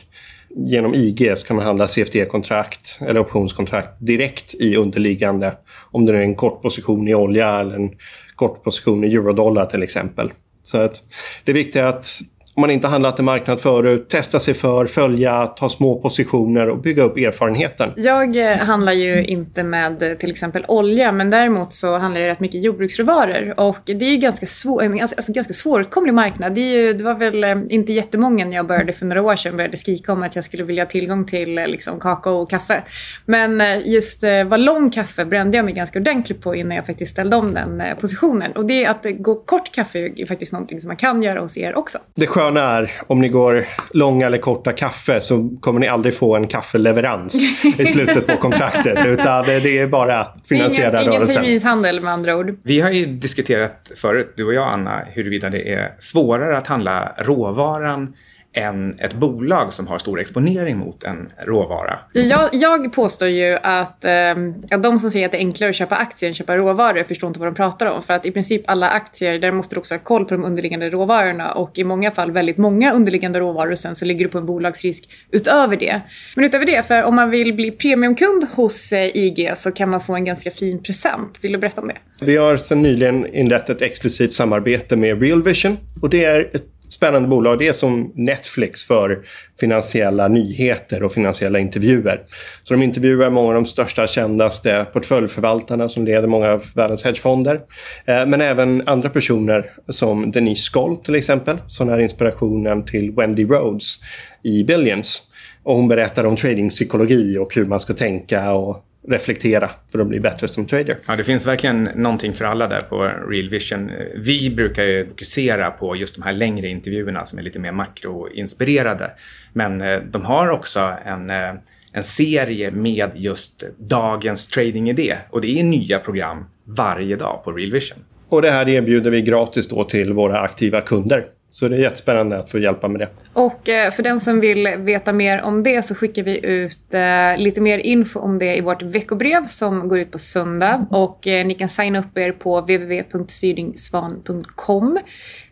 Genom 0.57 0.95
IG 0.95 1.39
så 1.39 1.47
kan 1.47 1.57
man 1.57 1.65
handla 1.65 1.87
CFD-kontrakt 1.87 2.99
eller 3.09 3.21
optionskontrakt 3.21 3.97
direkt 4.01 4.55
i 4.55 4.77
underliggande. 4.77 5.57
Om 5.91 6.07
det 6.07 6.19
är 6.19 6.23
en 6.23 6.35
kort 6.35 6.63
position 6.63 7.09
i 7.09 7.15
olja 7.15 7.61
eller 7.61 7.75
en 7.75 7.91
kort 8.35 8.65
position 8.65 9.05
i 9.05 9.15
eurodollar 9.15 9.67
till 9.67 9.83
exempel. 9.83 10.33
Så 10.63 10.79
att 10.79 11.03
det 11.45 11.53
viktiga 11.53 11.83
är 11.85 11.89
att 11.89 12.07
om 12.55 12.61
man 12.61 12.71
inte 12.71 12.89
handlat 12.89 13.19
en 13.19 13.25
marknad 13.25 13.61
förut, 13.61 14.09
testa 14.09 14.41
sig 14.41 14.55
för, 14.55 14.87
följa, 14.87 15.47
ta 15.47 15.69
små 15.69 16.01
positioner 16.01 16.69
och 16.69 16.79
bygga 16.79 17.03
upp 17.03 17.17
erfarenheten. 17.17 17.91
Jag 17.97 18.37
eh, 18.37 18.57
handlar 18.57 18.93
ju 18.93 19.25
inte 19.25 19.63
med 19.63 20.03
eh, 20.03 20.19
till 20.19 20.31
exempel 20.31 20.65
olja, 20.69 21.13
men 21.13 21.31
däremot 21.31 21.73
så 21.73 21.99
handlar 21.99 22.21
jag 22.21 22.29
rätt 22.29 22.41
mycket 22.41 22.65
jordbruksråvaror. 22.65 23.55
Och 23.61 23.79
det 23.85 24.05
är 24.05 24.11
ju 24.11 24.17
ganska 24.17 24.47
svår, 24.47 24.83
en 24.83 24.97
ganska, 24.97 25.17
alltså 25.17 25.33
ganska 25.33 25.53
svåråtkomlig 25.53 26.15
marknad. 26.15 26.55
Det, 26.55 26.61
ju, 26.61 26.93
det 26.93 27.05
var 27.05 27.15
väl 27.15 27.45
eh, 27.45 27.57
inte 27.69 27.93
jättemånga 27.93 28.45
när 28.45 28.57
jag 28.57 28.67
började 28.67 28.93
för 28.93 29.07
några 29.07 29.23
år 29.23 29.37
sedan 29.37 29.57
började 29.57 29.77
skrika 29.77 30.13
om 30.13 30.23
att 30.23 30.37
jag 30.37 30.45
skulle 30.45 30.65
vilja 30.65 30.83
ha 30.83 30.91
tillgång 30.91 31.25
till 31.25 31.55
liksom, 31.55 32.01
kakao 32.01 32.35
och 32.35 32.51
kaffe. 32.51 32.83
Men 33.27 33.63
just 33.85 34.25
vad 34.47 34.61
lång 34.61 34.91
kaffe 34.91 35.25
brände 35.25 35.57
jag 35.57 35.65
mig 35.65 35.75
ganska 35.75 35.99
ordentligt 35.99 36.41
på 36.41 36.55
innan 36.55 36.77
jag 36.77 36.87
faktiskt 36.87 37.13
ställde 37.13 37.37
om 37.37 37.55
den 37.55 37.83
positionen. 38.01 38.53
Och 38.53 38.67
det 38.67 38.85
är 38.85 38.91
att 38.91 39.07
gå 39.19 39.35
kort 39.35 39.73
kaffe 39.73 40.13
är 40.17 40.27
faktiskt 40.27 40.53
någonting 40.53 40.81
som 40.81 40.89
man 40.89 40.97
kan 40.97 41.23
göra 41.23 41.41
hos 41.41 41.57
er 41.57 41.75
också. 41.75 41.99
Det 42.15 42.27
sköna 42.43 42.61
är, 42.61 42.91
om 43.07 43.21
ni 43.21 43.29
går 43.29 43.65
långa 43.93 44.27
eller 44.27 44.39
korta 44.39 44.73
kaffe 44.73 45.21
så 45.21 45.51
kommer 45.61 45.81
ni 45.81 45.89
aldrig 45.89 46.17
få 46.17 46.37
en 46.37 46.47
kaffeleverans 46.47 47.43
i 47.79 47.87
slutet 47.87 48.27
på 48.27 48.37
kontraktet. 48.37 49.07
Utan 49.07 49.45
det 49.45 49.79
är 49.79 49.87
bara 49.87 50.27
finansiera 50.49 51.03
ingen, 51.03 51.13
rörelsen. 51.13 51.45
Ingen 51.45 51.61
terminshandel 51.61 52.01
med 52.01 52.13
andra 52.13 52.37
ord. 52.37 52.55
Vi 52.63 52.81
har 52.81 52.91
ju 52.91 53.07
diskuterat 53.07 53.93
förut, 53.97 54.33
du 54.37 54.45
och 54.45 54.55
jag 54.55 54.73
Anna, 54.73 55.05
huruvida 55.13 55.51
det 55.51 55.73
är 55.73 55.95
svårare 55.99 56.59
att 56.59 56.67
handla 56.67 57.15
råvaran 57.19 58.15
än 58.53 59.01
ett 59.01 59.15
bolag 59.15 59.73
som 59.73 59.87
har 59.87 59.99
stor 59.99 60.21
exponering 60.21 60.77
mot 60.77 61.05
en 61.05 61.33
råvara. 61.47 61.99
Jag, 62.13 62.49
jag 62.53 62.93
påstår 62.93 63.29
ju 63.29 63.59
att, 63.63 64.05
eh, 64.05 64.31
att 64.71 64.83
de 64.83 64.99
som 64.99 65.11
säger 65.11 65.27
att 65.27 65.33
det 65.33 65.39
är 65.39 65.47
enklare 65.47 65.71
att 65.71 65.77
köpa 65.77 65.97
aktier 65.97 66.29
än 66.29 66.31
att 66.31 66.37
köpa 66.37 66.57
råvaror 66.57 67.05
förstår 67.05 67.29
inte 67.29 67.41
vad 67.41 67.49
de 67.49 67.55
pratar 67.55 67.87
om. 67.87 68.03
För 68.03 68.15
att 68.15 68.27
i 68.27 68.31
princip 68.31 68.63
alla 68.67 68.89
aktier, 68.89 69.39
där 69.39 69.53
måste 69.53 69.75
du 69.75 69.79
också 69.79 69.95
ha 69.95 69.99
koll 69.99 70.25
på 70.25 70.35
de 70.35 70.45
underliggande 70.45 70.91
råvarorna 70.91 71.53
och 71.53 71.79
i 71.79 71.85
många 71.85 72.11
fall 72.11 72.31
väldigt 72.31 72.57
många 72.57 72.93
underliggande 72.93 73.41
råvaror. 73.41 73.75
Sen 73.75 73.95
så 73.95 74.05
ligger 74.05 74.25
du 74.25 74.31
på 74.31 74.39
en 74.39 74.47
bolagsrisk 74.47 75.09
utöver 75.31 75.77
det. 75.77 76.01
Men 76.37 76.45
utöver 76.45 76.67
det, 76.67 76.87
för 76.87 77.03
om 77.03 77.15
man 77.15 77.31
vill 77.31 77.55
bli 77.55 77.71
premiumkund 77.71 78.47
hos 78.55 78.93
eh, 78.93 79.17
IG 79.17 79.53
så 79.57 79.73
kan 79.73 79.91
man 79.91 80.01
få 80.01 80.15
en 80.15 80.25
ganska 80.25 80.51
fin 80.51 80.83
present. 80.83 81.39
Vill 81.41 81.53
du 81.53 81.59
berätta 81.59 81.81
om 81.81 81.89
det? 81.89 82.25
Vi 82.25 82.37
har 82.37 82.57
sedan 82.57 82.83
nyligen 82.83 83.35
inlett 83.35 83.69
ett 83.69 83.83
exklusivt 83.83 84.35
samarbete 84.35 84.97
med 84.97 85.23
Real 85.23 85.43
Vision 85.43 85.77
och 86.03 86.11
det 86.11 86.25
är 86.25 86.41
ett 86.41 86.65
spännande 86.93 87.29
bolag. 87.29 87.59
Det 87.59 87.69
är 87.69 87.73
som 87.73 88.13
Netflix 88.15 88.83
för 88.83 89.19
finansiella 89.61 90.29
nyheter 90.29 91.03
och 91.03 91.13
finansiella 91.13 91.59
intervjuer. 91.59 92.23
Så 92.63 92.75
de 92.75 92.83
intervjuar 92.83 93.31
många 93.31 93.49
av 93.49 93.55
de 93.55 93.65
största, 93.65 94.07
kändaste 94.07 94.87
portföljförvaltarna 94.93 95.89
som 95.89 96.05
leder 96.05 96.29
många 96.29 96.51
av 96.51 96.65
världens 96.75 97.05
hedgefonder. 97.05 97.61
Eh, 98.05 98.27
men 98.27 98.41
även 98.41 98.89
andra 98.89 99.09
personer 99.09 99.71
som 99.89 100.31
Denise 100.31 100.71
Scholl 100.73 100.97
till 100.97 101.15
exempel, 101.15 101.57
som 101.67 101.89
är 101.89 101.99
inspirationen 101.99 102.85
till 102.85 103.13
Wendy 103.13 103.45
Rhodes 103.45 103.99
i 104.43 104.65
Billions. 104.65 105.23
Och 105.63 105.77
hon 105.77 105.89
berättar 105.89 106.25
om 106.25 106.37
tradingpsykologi 106.37 107.39
och 107.39 107.55
hur 107.55 107.65
man 107.65 107.81
ska 107.81 107.95
tänka 107.95 108.53
och 108.53 108.85
reflektera 109.09 109.71
för 109.93 109.99
att 109.99 110.07
bli 110.07 110.21
bättre 110.21 110.49
som 110.49 110.67
trader. 110.67 110.99
Ja, 111.07 111.17
det 111.17 111.25
finns 111.25 111.47
verkligen 111.47 111.85
någonting 111.85 112.35
för 112.35 112.45
alla 112.45 112.69
där 112.69 112.81
på 112.81 113.03
Real 113.29 113.49
Vision. 113.49 113.91
Vi 114.17 114.51
brukar 114.51 114.85
ju 114.85 115.09
fokusera 115.09 115.71
på 115.71 115.97
just 115.97 116.15
de 116.15 116.23
här 116.23 116.33
längre 116.33 116.69
intervjuerna 116.69 117.27
som 117.27 117.39
är 117.39 117.43
lite 117.43 117.59
mer 117.59 117.73
makroinspirerade. 117.73 119.11
Men 119.53 119.81
eh, 119.81 119.99
de 119.99 120.25
har 120.25 120.49
också 120.49 120.93
en, 121.05 121.31
eh, 121.31 121.55
en 121.93 122.03
serie 122.03 122.71
med 122.71 123.11
just 123.15 123.65
dagens 123.79 124.47
tradingidé 124.47 125.17
och 125.31 125.41
det 125.41 125.61
är 125.61 125.65
nya 125.65 125.99
program 125.99 126.45
varje 126.65 127.17
dag 127.17 127.45
på 127.45 127.53
Real 127.53 127.73
Vision. 127.73 127.99
Och 128.29 128.43
det 128.43 128.51
här 128.51 128.69
erbjuder 128.69 129.11
vi 129.11 129.23
gratis 129.23 129.69
då 129.69 129.85
till 129.85 130.13
våra 130.13 130.41
aktiva 130.41 130.81
kunder. 130.81 131.27
Så 131.53 131.69
det 131.69 131.77
är 131.77 131.81
jättespännande 131.81 132.39
att 132.39 132.51
få 132.51 132.59
hjälpa 132.59 132.89
med 132.89 133.01
det. 133.01 133.09
Och 133.33 133.69
eh, 133.69 133.91
för 133.91 134.03
den 134.03 134.21
som 134.21 134.41
vill 134.41 134.69
veta 134.79 135.13
mer 135.13 135.43
om 135.43 135.63
det 135.63 135.83
så 135.83 135.95
skickar 135.95 136.23
vi 136.23 136.47
ut 136.47 136.95
eh, 136.95 137.01
lite 137.37 137.61
mer 137.61 137.79
info 137.79 138.21
om 138.21 138.39
det 138.39 138.57
i 138.57 138.61
vårt 138.61 138.83
veckobrev 138.83 139.45
som 139.45 139.89
går 139.89 139.99
ut 139.99 140.11
på 140.11 140.19
söndag. 140.19 140.87
Och 140.91 141.27
eh, 141.27 141.47
ni 141.47 141.55
kan 141.55 141.69
signa 141.69 141.99
upp 141.99 142.19
er 142.19 142.33
på 142.33 142.61
www.syringsvan.com. 142.61 144.99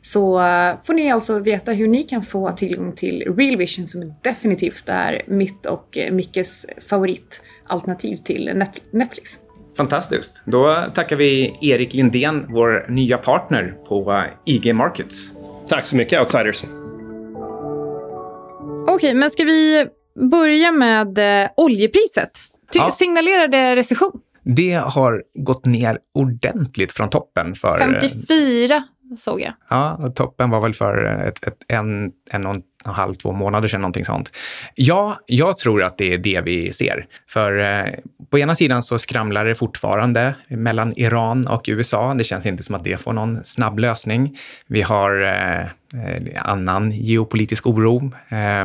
Så 0.03 0.39
får 0.83 0.95
ni 0.95 1.11
alltså 1.11 1.39
veta 1.39 1.73
hur 1.73 1.89
ni 1.89 2.03
kan 2.03 2.23
få 2.23 2.53
tillgång 2.53 2.93
till 2.93 3.35
Real 3.37 3.57
Vision 3.57 3.87
som 3.87 4.15
definitivt 4.23 4.89
är 4.89 5.23
mitt 5.27 5.67
och 5.67 5.99
Mickes 6.11 6.67
favoritalternativ 6.89 8.17
till 8.17 8.65
Netflix. 8.91 9.39
Fantastiskt. 9.77 10.43
Då 10.45 10.87
tackar 10.95 11.17
vi 11.17 11.55
Erik 11.61 11.95
Lindén, 11.95 12.47
vår 12.49 12.87
nya 12.89 13.19
partner 13.19 13.75
på 13.89 14.25
IG 14.45 14.75
Markets. 14.75 15.33
Tack 15.71 15.85
så 15.85 15.97
mycket, 15.97 16.21
outsiders. 16.21 16.65
Okej, 18.83 18.95
okay, 18.95 19.15
men 19.15 19.31
ska 19.31 19.45
vi 19.45 19.87
börja 20.31 20.73
med 20.73 21.19
eh, 21.19 21.51
oljepriset? 21.57 22.31
Ty 22.73 22.79
ja. 22.79 22.91
Signalerar 22.91 23.49
det 23.49 23.77
recession? 23.77 24.13
Det 24.43 24.75
har 24.75 25.23
gått 25.35 25.65
ner 25.65 25.99
ordentligt 26.15 26.93
från 26.93 27.11
toppen. 27.11 27.55
för... 27.55 27.79
54 27.79 28.85
såg 29.17 29.41
jag. 29.41 29.53
Ja, 29.69 30.13
toppen 30.15 30.51
var 30.51 30.61
väl 30.61 30.75
för 30.75 31.05
ett, 31.29 31.47
ett, 31.47 31.59
en, 31.69 32.13
en 32.31 32.47
och 32.47 32.55
en 32.55 32.63
en 32.85 32.95
halv, 32.95 33.15
två 33.15 33.33
månader 33.33 33.69
sedan, 33.69 33.81
någonting 33.81 34.05
sånt. 34.05 34.31
Ja, 34.75 35.21
jag 35.27 35.59
tror 35.59 35.83
att 35.83 35.99
det 35.99 36.15
är 36.15 36.19
det 36.19 36.41
vi 36.41 36.73
ser. 36.73 37.07
För 37.29 37.59
eh, 37.59 37.93
på 38.31 38.39
ena 38.39 38.55
sidan 38.55 38.83
så 38.83 38.99
skramlar 38.99 39.45
det 39.45 39.55
fortfarande 39.55 40.35
mellan 40.49 40.93
Iran 40.97 41.47
och 41.47 41.65
USA. 41.69 42.15
Det 42.15 42.25
känns 42.25 42.47
inte 42.47 42.63
som 42.63 42.75
att 42.75 42.85
det 42.85 43.01
får 43.01 43.13
någon 43.13 43.45
snabb 43.45 43.79
lösning. 43.79 44.39
Vi 44.67 44.83
har 44.83 45.23
eh 45.23 45.67
Eh, 45.95 46.43
annan 46.45 46.91
geopolitisk 46.91 47.67
oro. 47.67 48.13
Eh, 48.29 48.65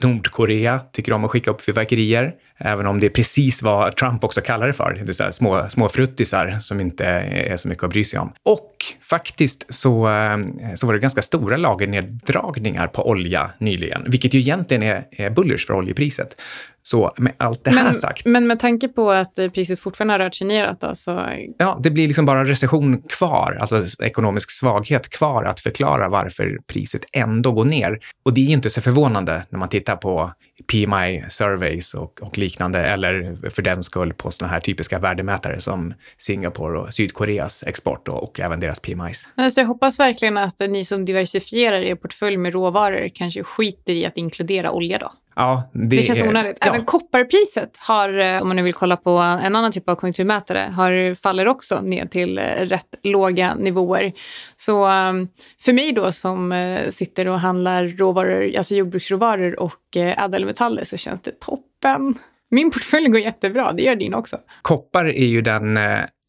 Nordkorea 0.00 0.80
tycker 0.92 1.12
om 1.12 1.24
att 1.24 1.30
skicka 1.30 1.50
upp 1.50 1.62
fyrverkerier. 1.62 2.34
Även 2.56 2.86
om 2.86 3.00
det 3.00 3.06
är 3.06 3.10
precis 3.10 3.62
vad 3.62 3.96
Trump 3.96 4.24
också 4.24 4.40
kallar 4.40 4.66
det 4.66 4.72
för. 4.72 5.02
Det 5.06 5.10
är 5.10 5.12
så 5.12 5.32
små, 5.32 5.68
små 5.68 5.88
fruttisar 5.88 6.58
som 6.60 6.80
inte 6.80 7.04
är 7.04 7.56
så 7.56 7.68
mycket 7.68 7.84
att 7.84 7.90
bry 7.90 8.04
sig 8.04 8.18
om. 8.18 8.32
Och 8.42 8.76
faktiskt 9.02 9.74
så, 9.74 10.08
eh, 10.08 10.38
så 10.74 10.86
var 10.86 10.94
det 10.94 11.00
ganska 11.00 11.22
stora 11.22 11.56
lagerneddragningar 11.56 12.86
på 12.86 13.08
olja 13.08 13.50
nyligen, 13.58 14.04
vilket 14.06 14.34
ju 14.34 14.38
egentligen 14.38 14.82
är, 14.82 15.04
är 15.10 15.56
för 15.66 15.74
oljepriset. 15.74 16.40
Så 16.82 17.12
med 17.16 17.32
allt 17.36 17.64
det 17.64 17.70
här 17.70 17.84
men, 17.84 17.94
sagt. 17.94 18.26
Men 18.26 18.46
med 18.46 18.58
tanke 18.58 18.88
på 18.88 19.10
att 19.10 19.34
priset 19.54 19.80
fortfarande 19.80 20.14
har 20.14 20.18
rört 20.18 20.34
sig 20.34 20.46
neråt 20.46 20.80
då, 20.80 20.94
så... 20.94 21.28
Ja, 21.58 21.80
det 21.82 21.90
blir 21.90 22.08
liksom 22.08 22.26
bara 22.26 22.44
recession 22.44 23.02
kvar, 23.02 23.58
alltså 23.60 24.02
ekonomisk 24.02 24.50
svaghet 24.50 25.10
kvar 25.10 25.44
att 25.44 25.60
förklara 25.60 26.08
varför 26.08 26.58
priset 26.66 27.04
ändå 27.12 27.52
går 27.52 27.64
ner. 27.64 27.98
Och 28.22 28.32
det 28.32 28.40
är 28.40 28.48
inte 28.48 28.70
så 28.70 28.80
förvånande 28.80 29.46
när 29.50 29.58
man 29.58 29.68
tittar 29.68 29.96
på 29.96 30.32
PMI 30.72 31.24
surveys 31.30 31.94
och, 31.94 32.22
och 32.22 32.38
liknande, 32.38 32.78
eller 32.78 33.36
för 33.50 33.62
den 33.62 33.82
skull 33.82 34.14
på 34.14 34.30
sådana 34.30 34.52
här 34.52 34.60
typiska 34.60 34.98
värdemätare 34.98 35.60
som 35.60 35.94
Singapore 36.18 36.78
och 36.78 36.94
Sydkoreas 36.94 37.64
export 37.66 38.08
och, 38.08 38.22
och 38.22 38.40
även 38.40 38.60
deras 38.60 38.80
PMIs. 38.80 39.28
Alltså 39.34 39.60
jag 39.60 39.66
hoppas 39.66 40.00
verkligen 40.00 40.38
att 40.38 40.58
ni 40.58 40.84
som 40.84 41.04
diversifierar 41.04 41.80
er 41.80 41.94
portfölj 41.94 42.36
med 42.36 42.52
råvaror 42.52 43.08
kanske 43.14 43.44
skiter 43.44 43.92
i 43.92 44.06
att 44.06 44.16
inkludera 44.16 44.70
olja 44.70 44.98
då. 44.98 45.12
Ja, 45.36 45.70
det, 45.72 45.96
det 45.96 46.02
känns 46.02 46.20
är, 46.20 46.28
onödigt. 46.28 46.58
Även 46.60 46.80
ja. 46.80 46.84
kopparpriset 46.84 47.76
har, 47.76 48.18
eh, 48.18 48.42
om 48.42 48.48
man 48.48 48.56
nu 48.56 48.62
vill 48.62 48.74
kolla 48.74 48.96
på 48.96 49.10
en 49.10 49.56
annan 49.56 49.72
typ 49.72 49.88
av 49.88 49.94
konjunkturmätare, 49.94 50.58
har, 50.58 51.14
faller 51.14 51.48
också 51.48 51.80
ner 51.80 52.06
till 52.06 52.38
eh, 52.38 52.42
rätt 52.44 52.98
låga 53.02 53.54
nivåer. 53.54 54.12
Så 54.56 54.86
ehm, 54.86 55.28
för 55.60 55.72
mig 55.72 55.92
då 55.92 56.12
som 56.12 56.52
eh, 56.52 56.90
sitter 56.90 57.28
och 57.28 57.40
handlar 57.40 57.84
råvaror, 57.88 58.56
alltså 58.56 58.74
jordbruksråvaror 58.74 59.60
och 59.60 59.96
ädelmetaller 59.96 60.84
så 60.84 60.96
känns 60.96 61.22
det 61.22 61.40
toppen. 61.40 62.14
Min 62.50 62.70
portfölj 62.70 63.08
går 63.08 63.20
jättebra, 63.20 63.72
det 63.72 63.82
gör 63.82 63.96
din 63.96 64.14
också. 64.14 64.38
Koppar 64.62 65.04
är 65.04 65.26
ju 65.26 65.40
den 65.40 65.78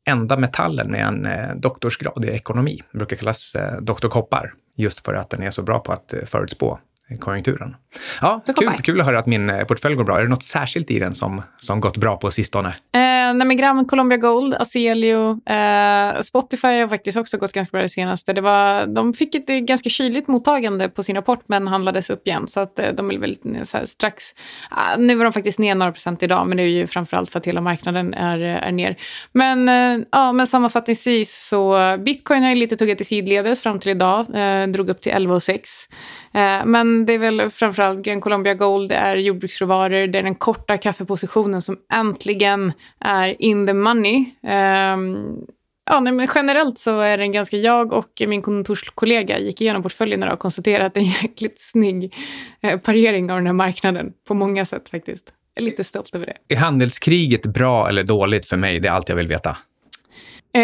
enda 0.06 0.38
metallen 0.38 0.92
med 0.92 1.08
en 1.08 1.28
doktorsgrad 1.62 2.26
i 2.26 2.28
ekonomi. 2.28 2.82
Det 2.92 2.98
brukar 2.98 3.16
kallas 3.16 3.56
doktor 3.82 4.10
Koppar, 4.10 4.54
just 4.76 5.06
för 5.06 5.14
att 5.14 5.30
den 5.30 5.44
är 5.44 5.50
så 5.50 5.64
bra 5.64 5.80
på 5.80 5.92
att 5.92 6.14
förutspå 6.26 6.80
konjunkturen. 7.20 7.76
Ja, 8.22 8.42
kul, 8.56 8.82
kul 8.84 9.00
att 9.00 9.06
höra 9.06 9.20
att 9.20 9.26
min 9.26 9.50
eh, 9.50 9.66
portfölj 9.66 9.96
går 9.96 10.04
bra. 10.04 10.18
Är 10.18 10.24
det 10.24 10.30
något 10.30 10.44
särskilt 10.44 10.92
i 10.92 11.00
den 11.00 11.16
som, 11.16 11.42
som 11.58 11.80
gått 11.80 11.98
bra 11.98 12.18
på 12.18 12.32
sistone? 12.32 12.70
Eh, 12.70 13.34
nej, 13.34 13.48
men 13.48 13.58
Gram, 13.58 13.86
Colombia 13.86 14.18
Gold, 14.18 14.54
Aselio, 14.54 15.30
eh, 15.30 16.22
Spotify 16.22 16.68
har 16.68 16.88
faktiskt 16.88 17.18
också 17.18 17.38
gått 17.38 17.54
ganska 17.54 17.72
bra 17.72 17.82
det 17.82 17.90
senaste. 17.90 18.34
Det 18.34 18.42
var, 18.42 18.86
de 18.86 19.14
fick 19.14 19.36
ett 19.36 19.48
ganska 19.48 19.90
kyligt 19.90 20.28
mottagande 20.28 20.90
på 20.90 21.04
sin 21.04 21.16
rapport 21.16 21.44
men 21.48 21.68
handlades 21.68 22.10
upp 22.10 22.28
igen. 22.28 22.48
Så 22.48 22.60
att 22.60 22.80
eh, 22.80 22.90
de 22.94 23.12
är 23.12 23.18
väl 23.18 23.36
här, 23.74 23.86
strax... 23.86 24.24
Ah, 24.70 24.96
nu 24.98 25.16
var 25.16 25.24
de 25.24 25.34
faktiskt 25.34 25.60
ner 25.60 25.76
några 25.76 25.92
procent 25.92 26.24
idag 26.24 26.48
men 26.48 26.58
det 26.58 26.64
är 26.64 26.68
ju 26.68 26.88
framförallt 26.88 27.32
för 27.32 27.40
att 27.40 27.46
hela 27.46 27.62
marknaden 27.62 28.14
är, 28.14 28.40
är 28.40 28.72
ner. 28.72 28.98
Men, 29.32 29.70
eh, 29.70 30.06
ja, 30.12 30.32
men 30.32 30.48
sammanfattningsvis 30.48 31.48
så 31.50 31.98
bitcoin 31.98 32.44
har 32.44 32.50
ju 32.50 32.56
lite 32.56 32.78
tuggat 32.78 33.02
i 33.02 33.04
sidledes 33.04 33.64
fram 33.64 33.80
till 33.80 33.92
idag. 33.92 34.26
Eh, 34.36 34.68
drog 34.68 34.90
upp 34.90 35.02
till 35.02 35.12
11,6. 35.12 35.60
Eh, 36.34 36.66
men 36.66 37.06
det 37.06 37.14
är 37.14 37.18
väl 37.18 37.50
framförallt 37.50 37.83
Gran 37.94 38.22
Colombia 38.22 38.54
Gold, 38.54 38.90
det 38.90 38.96
är 38.96 39.18
jordbruksråvaror, 39.18 40.08
det 40.08 40.20
är 40.20 40.24
den 40.24 40.36
korta 40.36 40.78
kaffepositionen 40.78 41.62
som 41.62 41.78
äntligen 41.94 42.72
är 43.00 43.42
in 43.42 43.68
the 43.68 43.74
money. 43.74 44.26
Ehm, 44.44 45.38
Ja, 45.86 46.00
nej, 46.00 46.14
men 46.14 46.28
generellt 46.36 46.78
så 46.78 47.00
är 47.00 47.18
den 47.18 47.32
ganska... 47.32 47.58
Jag 47.58 47.94
och 47.94 48.10
min 48.28 48.42
kontorskollega 48.42 49.40
gick 49.40 49.62
igenom 49.62 49.84
portföljen 49.84 50.24
och 50.24 50.40
konstaterade 50.40 50.86
att 50.86 50.94
det 50.94 51.00
är 51.00 51.02
en 51.02 51.10
jäkligt 51.10 51.60
snygg 51.60 52.16
eh, 52.62 52.80
parering 52.80 53.32
av 53.32 53.38
den 53.38 53.46
här 53.46 53.54
marknaden 53.54 54.14
på 54.28 54.34
många 54.34 54.66
sätt 54.66 54.90
faktiskt. 54.90 55.34
Jag 55.56 55.62
är 55.62 55.66
lite 55.66 55.84
stolt 55.84 56.16
över 56.16 56.26
det. 56.26 56.56
Är 56.56 56.58
handelskriget 56.58 57.46
bra 57.46 57.90
eller 57.90 58.04
dåligt 58.04 58.46
för 58.46 58.58
mig? 58.58 58.80
Det 58.80 58.88
är 58.88 58.92
allt 58.92 59.10
jag 59.10 59.16
vill 59.16 59.28
veta. 59.28 59.50
Eh, 59.50 60.62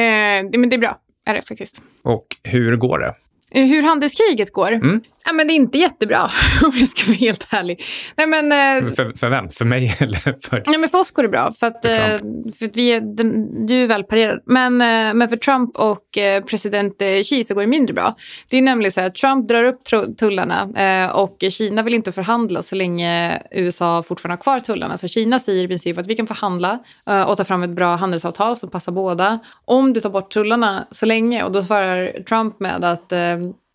det, 0.52 0.58
men 0.58 0.70
det 0.70 0.76
är 0.76 0.78
bra, 0.80 1.00
är 1.26 1.34
det 1.34 1.42
faktiskt. 1.42 1.82
Och 2.04 2.26
hur 2.44 2.76
går 2.76 3.00
det? 3.00 3.16
Eh, 3.52 3.66
Hur 3.66 3.82
handelskriget 3.84 4.54
går? 4.54 4.72
Mm. 4.72 5.02
Ja, 5.30 5.34
men 5.34 5.48
det 5.48 5.54
är 5.54 5.56
inte 5.56 5.78
jättebra, 5.78 6.24
om 6.64 6.72
jag 6.76 6.88
ska 6.90 7.08
vara 7.08 7.18
helt 7.18 7.54
ärlig. 7.54 7.84
Nej, 8.16 8.28
men, 8.28 8.52
eh, 8.52 8.94
För, 8.94 9.18
för 9.18 9.30
vem? 9.30 9.50
För 9.50 9.66
mig 9.66 9.96
eller 10.00 10.48
för... 10.50 10.64
Ja, 10.66 10.78
men 10.78 10.90
för 10.90 11.00
oss 11.00 11.12
går 11.12 11.24
det 11.24 11.30
bra, 11.30 11.52
för 11.52 11.68
att, 11.68 11.82
För 11.82 12.14
eh, 12.14 12.20
för 12.60 12.66
att 12.66 12.76
vi 12.76 12.92
är, 12.92 13.02
den, 13.02 13.66
du 13.66 13.84
är 13.84 13.88
välparerad. 13.88 14.40
Men, 14.46 14.82
eh, 14.82 15.14
men 15.14 15.30
för 15.30 15.38
Trump 15.38 15.78
och 15.78 16.04
president 16.50 17.02
Xi 17.24 17.44
så 17.44 17.54
går 17.54 17.62
det 17.62 17.68
mindre 17.68 17.94
bra. 17.94 18.16
Det 18.50 18.58
är 18.58 18.62
nämligen 18.62 18.92
så 18.92 19.02
här, 19.02 19.10
Trump 19.10 19.48
drar 19.48 19.64
upp 19.64 19.80
tullarna 20.20 21.12
och 21.14 21.44
Kina 21.50 21.84
vill 21.84 21.94
inte 21.94 22.12
förhandla 22.12 22.62
så 22.62 22.76
länge 22.76 23.42
USA 23.52 24.04
fortfarande 24.04 24.34
har 24.34 24.42
kvar 24.42 24.60
tullarna. 24.60 24.98
Så 24.98 25.08
Kina 25.08 25.40
säger 25.40 25.64
i 25.64 25.68
princip 25.68 25.98
att 25.98 26.08
vi 26.08 26.16
kan 26.16 26.28
förhandla 26.28 26.80
och 27.28 27.38
ta 27.38 27.46
fram 27.46 27.64
ett 27.64 27.70
bra 27.70 27.96
handelsavtal 27.96 28.58
som 28.58 28.70
passar 28.70 28.92
båda. 28.92 29.40
Om 29.66 29.94
du 29.94 30.00
tar 30.02 30.10
bort 30.10 30.32
tullarna 30.32 30.88
så 30.92 31.06
länge 31.06 31.44
och 31.44 31.52
då 31.52 31.64
svarar 31.64 32.24
Trump 32.24 32.60
med 32.60 32.84
att 32.84 33.14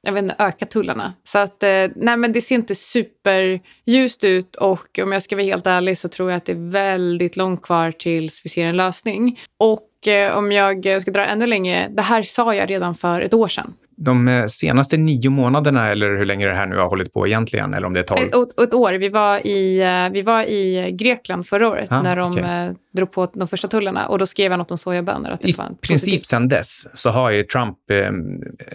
jag 0.05 0.13
vet 0.13 0.23
inte, 0.23 0.37
öka 0.39 0.67
tullarna. 0.67 1.15
Så 1.25 1.39
att, 1.39 1.63
eh, 1.63 1.87
nej 1.97 2.17
men 2.17 2.33
det 2.33 2.41
ser 2.41 2.55
inte 2.55 2.75
superljust 2.75 4.25
ut 4.25 4.57
och 4.57 4.99
om 5.03 5.13
jag 5.13 5.23
ska 5.23 5.37
vara 5.37 5.45
helt 5.45 5.67
ärlig 5.67 5.99
så 5.99 6.09
tror 6.09 6.31
jag 6.31 6.37
att 6.37 6.45
det 6.45 6.53
är 6.53 6.71
väldigt 6.71 7.37
långt 7.37 7.63
kvar 7.63 7.93
tills 7.93 8.45
vi 8.45 8.51
ser 8.51 8.67
en 8.67 8.77
lösning. 8.77 9.41
Och 9.59 10.09
eh, 10.09 10.37
om 10.37 10.53
jag 10.53 11.03
ska 11.03 11.11
dra 11.11 11.25
ännu 11.25 11.47
längre, 11.47 11.89
det 11.91 12.03
här 12.03 12.23
sa 12.23 12.55
jag 12.55 12.71
redan 12.71 12.95
för 12.95 13.21
ett 13.21 13.35
år 13.35 13.49
sedan. 13.49 13.75
De 13.97 14.29
eh, 14.29 14.47
senaste 14.47 14.97
nio 14.97 15.31
månaderna, 15.31 15.91
eller 15.91 16.17
hur 16.17 16.25
länge 16.25 16.47
det 16.47 16.55
här 16.55 16.67
nu 16.67 16.77
har 16.77 16.89
hållit 16.89 17.13
på 17.13 17.27
egentligen, 17.27 17.75
eller 17.75 17.87
om 17.87 17.93
det 17.93 18.01
är 18.01 18.05
tolv? 18.05 18.29
Ett, 18.29 18.35
ett, 18.35 18.61
ett 18.61 18.75
år. 18.75 18.93
Vi 18.93 19.09
var, 19.09 19.47
i, 19.47 19.81
eh, 19.81 20.13
vi 20.13 20.23
var 20.23 20.43
i 20.43 20.91
Grekland 20.93 21.47
förra 21.47 21.69
året 21.69 21.93
Ah, 21.93 22.03
när 22.03 22.17
de 22.17 22.39
eh, 22.39 22.71
drog 22.93 23.13
på 23.13 23.31
de 23.35 23.49
första 23.49 23.69
tullarna 23.69 24.07
och 24.07 24.19
då 24.19 24.27
skrev 24.27 24.53
jag 24.53 24.59
något 24.59 24.71
om 24.71 24.79
sojabönor. 24.79 25.31
Att 25.31 25.41
det 25.41 25.49
I 25.49 25.53
princip 25.55 25.81
positivt. 25.89 26.27
sedan 26.27 26.49
dess 26.49 26.87
så 26.95 27.11
har 27.11 27.31
ju 27.31 27.43
Trump 27.43 27.77
eh, 27.91 28.11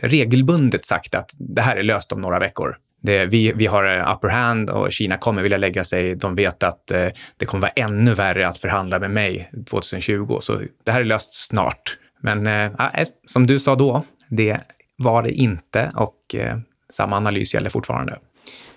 regelbundet 0.01 0.85
sagt 0.85 1.15
att 1.15 1.31
det 1.38 1.61
här 1.61 1.75
är 1.75 1.83
löst 1.83 2.11
om 2.11 2.21
några 2.21 2.39
veckor. 2.39 2.75
Det, 3.01 3.25
vi, 3.25 3.51
vi 3.55 3.65
har 3.65 3.97
eh, 3.99 4.15
upper 4.15 4.27
hand 4.27 4.69
och 4.69 4.91
Kina 4.91 5.17
kommer 5.17 5.41
vilja 5.41 5.57
lägga 5.57 5.83
sig. 5.83 6.15
De 6.15 6.35
vet 6.35 6.63
att 6.63 6.91
eh, 6.91 7.07
det 7.38 7.45
kommer 7.45 7.61
vara 7.61 7.71
ännu 7.71 8.13
värre 8.13 8.47
att 8.47 8.57
förhandla 8.57 8.99
med 8.99 9.11
mig 9.11 9.51
2020. 9.69 10.38
Så 10.41 10.61
det 10.83 10.91
här 10.91 10.99
är 10.99 11.05
löst 11.05 11.47
snart. 11.47 11.97
Men 12.21 12.47
eh, 12.47 12.63
eh, 12.63 13.07
som 13.25 13.47
du 13.47 13.59
sa 13.59 13.75
då, 13.75 14.03
det 14.29 14.59
var 15.00 15.24
det 15.24 15.32
inte 15.32 15.91
och 15.96 16.36
eh, 16.36 16.58
samma 16.89 17.18
analys 17.18 17.53
gäller 17.53 17.70
fortfarande. 17.70 18.20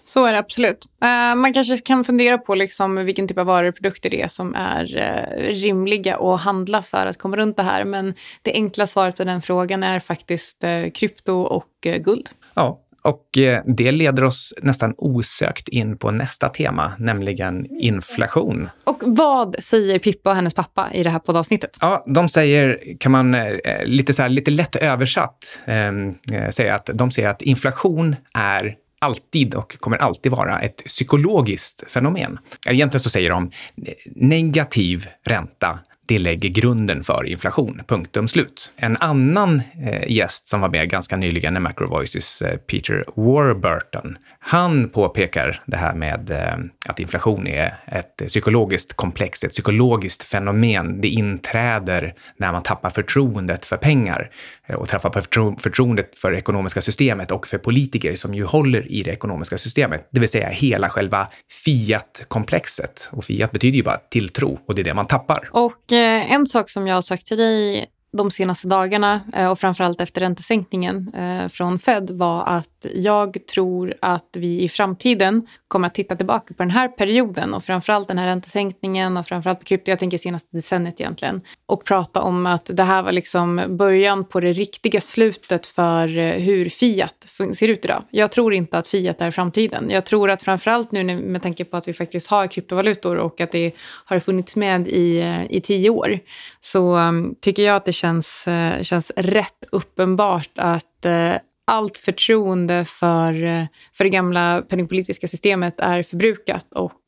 Så 0.04 0.24
är 0.24 0.32
det 0.32 0.38
absolut. 0.38 0.86
Eh, 1.02 1.34
man 1.34 1.54
kanske 1.54 1.78
kan 1.78 2.04
fundera 2.04 2.38
på 2.38 2.54
liksom 2.54 2.96
vilken 2.96 3.28
typ 3.28 3.38
av 3.38 3.46
varor 3.46 3.68
och 3.68 3.74
produkter 3.74 4.10
det 4.10 4.22
är 4.22 4.28
som 4.28 4.54
är 4.54 4.96
eh, 4.96 5.52
rimliga 5.52 6.16
att 6.16 6.40
handla 6.40 6.82
för 6.82 7.06
att 7.06 7.18
komma 7.18 7.36
runt 7.36 7.56
det 7.56 7.62
här. 7.62 7.84
Men 7.84 8.14
det 8.42 8.52
enkla 8.52 8.86
svaret 8.86 9.16
på 9.16 9.24
den 9.24 9.42
frågan 9.42 9.82
är 9.82 10.00
faktiskt 10.00 10.64
eh, 10.64 10.90
krypto 10.90 11.32
och 11.32 11.68
guld. 11.80 12.28
Ja, 12.54 12.80
och 13.02 13.38
eh, 13.38 13.62
det 13.66 13.92
leder 13.92 14.24
oss 14.24 14.54
nästan 14.62 14.94
osökt 14.96 15.68
in 15.68 15.98
på 15.98 16.10
nästa 16.10 16.48
tema, 16.48 16.92
nämligen 16.98 17.66
inflation. 17.80 18.68
Och 18.84 19.02
vad 19.06 19.56
säger 19.62 19.98
Pippa 19.98 20.30
och 20.30 20.36
hennes 20.36 20.54
pappa 20.54 20.88
i 20.92 21.02
det 21.02 21.10
här 21.10 21.18
poddavsnittet? 21.18 21.76
Ja, 21.80 22.04
de 22.06 22.28
säger, 22.28 22.78
kan 22.98 23.12
man 23.12 23.34
eh, 23.34 23.84
lite, 23.84 24.14
så 24.14 24.22
här, 24.22 24.28
lite 24.28 24.50
lätt 24.50 24.76
översatt 24.76 25.58
eh, 25.64 26.50
säga 26.50 26.74
att 26.74 26.90
de 26.94 27.10
säger 27.10 27.28
att 27.28 27.42
inflation 27.42 28.16
är 28.34 28.76
alltid 28.98 29.54
och 29.54 29.78
kommer 29.80 29.96
alltid 29.96 30.32
vara 30.32 30.60
ett 30.60 30.84
psykologiskt 30.84 31.90
fenomen. 31.90 32.38
Egentligen 32.66 33.00
så 33.00 33.10
säger 33.10 33.30
de 33.30 33.50
eh, 33.86 33.94
negativ 34.16 35.08
ränta 35.24 35.78
det 36.06 36.18
lägger 36.18 36.48
grunden 36.48 37.02
för 37.02 37.26
inflation. 37.26 37.82
Punktum 37.86 38.28
slut. 38.28 38.72
En 38.76 38.96
annan 38.96 39.62
eh, 39.86 40.12
gäst 40.12 40.48
som 40.48 40.60
var 40.60 40.68
med 40.68 40.90
ganska 40.90 41.16
nyligen 41.16 41.56
i 41.56 41.60
Macro 41.60 41.88
Voices, 41.88 42.42
eh, 42.42 42.56
Peter 42.56 43.04
Warburton, 43.14 44.16
han 44.44 44.88
påpekar 44.88 45.62
det 45.66 45.76
här 45.76 45.94
med 45.94 46.30
eh, 46.30 46.54
att 46.88 47.00
inflation 47.00 47.46
är 47.46 47.74
ett 47.86 48.16
psykologiskt 48.26 48.92
komplex, 48.92 49.44
ett 49.44 49.50
psykologiskt 49.50 50.22
fenomen. 50.22 51.00
Det 51.00 51.08
inträder 51.08 52.14
när 52.36 52.52
man 52.52 52.62
tappar 52.62 52.90
förtroendet 52.90 53.64
för 53.64 53.76
pengar 53.76 54.30
eh, 54.66 54.74
och 54.76 54.88
tappar 54.88 55.10
förtro- 55.10 55.60
förtroendet 55.60 56.18
för 56.18 56.30
det 56.30 56.38
ekonomiska 56.38 56.82
systemet 56.82 57.30
och 57.30 57.46
för 57.46 57.58
politiker 57.58 58.14
som 58.14 58.34
ju 58.34 58.44
håller 58.44 58.92
i 58.92 59.02
det 59.02 59.10
ekonomiska 59.10 59.58
systemet, 59.58 60.08
det 60.10 60.20
vill 60.20 60.28
säga 60.28 60.48
hela 60.48 60.90
själva 60.90 61.28
fiat-komplexet. 61.64 63.08
Och 63.12 63.24
fiat 63.24 63.52
betyder 63.52 63.76
ju 63.76 63.82
bara 63.82 64.00
tilltro 64.10 64.58
och 64.66 64.74
det 64.74 64.82
är 64.82 64.84
det 64.84 64.94
man 64.94 65.06
tappar. 65.06 65.48
Och 65.52 65.92
eh, 65.92 66.01
Eh, 66.02 66.32
en 66.32 66.46
sak 66.46 66.70
som 66.70 66.86
jag 66.86 66.94
har 66.94 67.02
sagt 67.02 67.26
till 67.26 67.38
dig 67.38 67.86
de 68.12 68.30
senaste 68.30 68.68
dagarna 68.68 69.20
eh, 69.34 69.50
och 69.50 69.58
framförallt 69.58 70.00
efter 70.00 70.20
räntesänkningen 70.20 71.14
eh, 71.14 71.48
från 71.48 71.78
Fed 71.78 72.10
var 72.10 72.44
att 72.46 72.86
jag 72.94 73.46
tror 73.46 73.94
att 74.00 74.36
vi 74.36 74.62
i 74.62 74.68
framtiden 74.68 75.46
kommer 75.68 75.86
att 75.86 75.94
titta 75.94 76.16
tillbaka 76.16 76.54
på 76.54 76.62
den 76.62 76.70
här 76.70 76.88
perioden 76.88 77.54
och 77.54 77.64
framförallt 77.64 78.08
den 78.08 78.18
här 78.18 78.26
räntesänkningen 78.26 79.16
och 79.16 79.26
framförallt 79.26 79.58
på 79.58 79.64
krypto, 79.64 79.90
jag 79.90 79.98
tänker 79.98 80.18
senaste 80.18 80.48
decenniet 80.56 81.00
egentligen, 81.00 81.40
och 81.66 81.84
prata 81.84 82.22
om 82.22 82.46
att 82.46 82.70
det 82.72 82.82
här 82.82 83.02
var 83.02 83.12
liksom 83.12 83.62
början 83.68 84.24
på 84.24 84.40
det 84.40 84.52
riktiga 84.52 85.00
slutet 85.00 85.66
för 85.66 86.18
eh, 86.18 86.32
hur 86.32 86.68
Fiat 86.68 87.26
ser 87.54 87.68
ut 87.68 87.84
idag. 87.84 88.04
Jag 88.10 88.32
tror 88.32 88.54
inte 88.54 88.78
att 88.78 88.86
Fiat 88.86 89.20
är 89.20 89.30
framtiden. 89.30 89.90
Jag 89.90 90.06
tror 90.06 90.30
att 90.30 90.42
framförallt 90.42 90.92
nu 90.92 91.04
med 91.04 91.42
tanke 91.42 91.64
på 91.64 91.76
att 91.76 91.88
vi 91.88 91.92
faktiskt 91.92 92.30
har 92.30 92.46
kryptovalutor 92.46 93.16
och 93.16 93.40
att 93.40 93.52
det 93.52 93.72
har 94.04 94.18
funnits 94.18 94.56
med 94.56 94.88
i, 94.88 95.36
i 95.50 95.60
tio 95.60 95.90
år 95.90 96.18
så 96.60 96.94
mm, 96.94 97.34
tycker 97.40 97.62
jag 97.62 97.76
att 97.76 97.84
det 97.84 97.92
känns, 98.02 98.48
eh, 98.48 98.82
känns 98.82 99.12
rätt 99.16 99.64
uppenbart 99.72 100.50
att 100.56 101.04
eh, 101.04 101.34
allt 101.64 101.98
förtroende 101.98 102.84
för, 102.84 103.44
eh, 103.44 103.64
för 103.92 104.04
det 104.04 104.10
gamla 104.10 104.62
penningpolitiska 104.68 105.28
systemet 105.28 105.80
är 105.80 106.02
förbrukat 106.02 106.66
och 106.72 106.98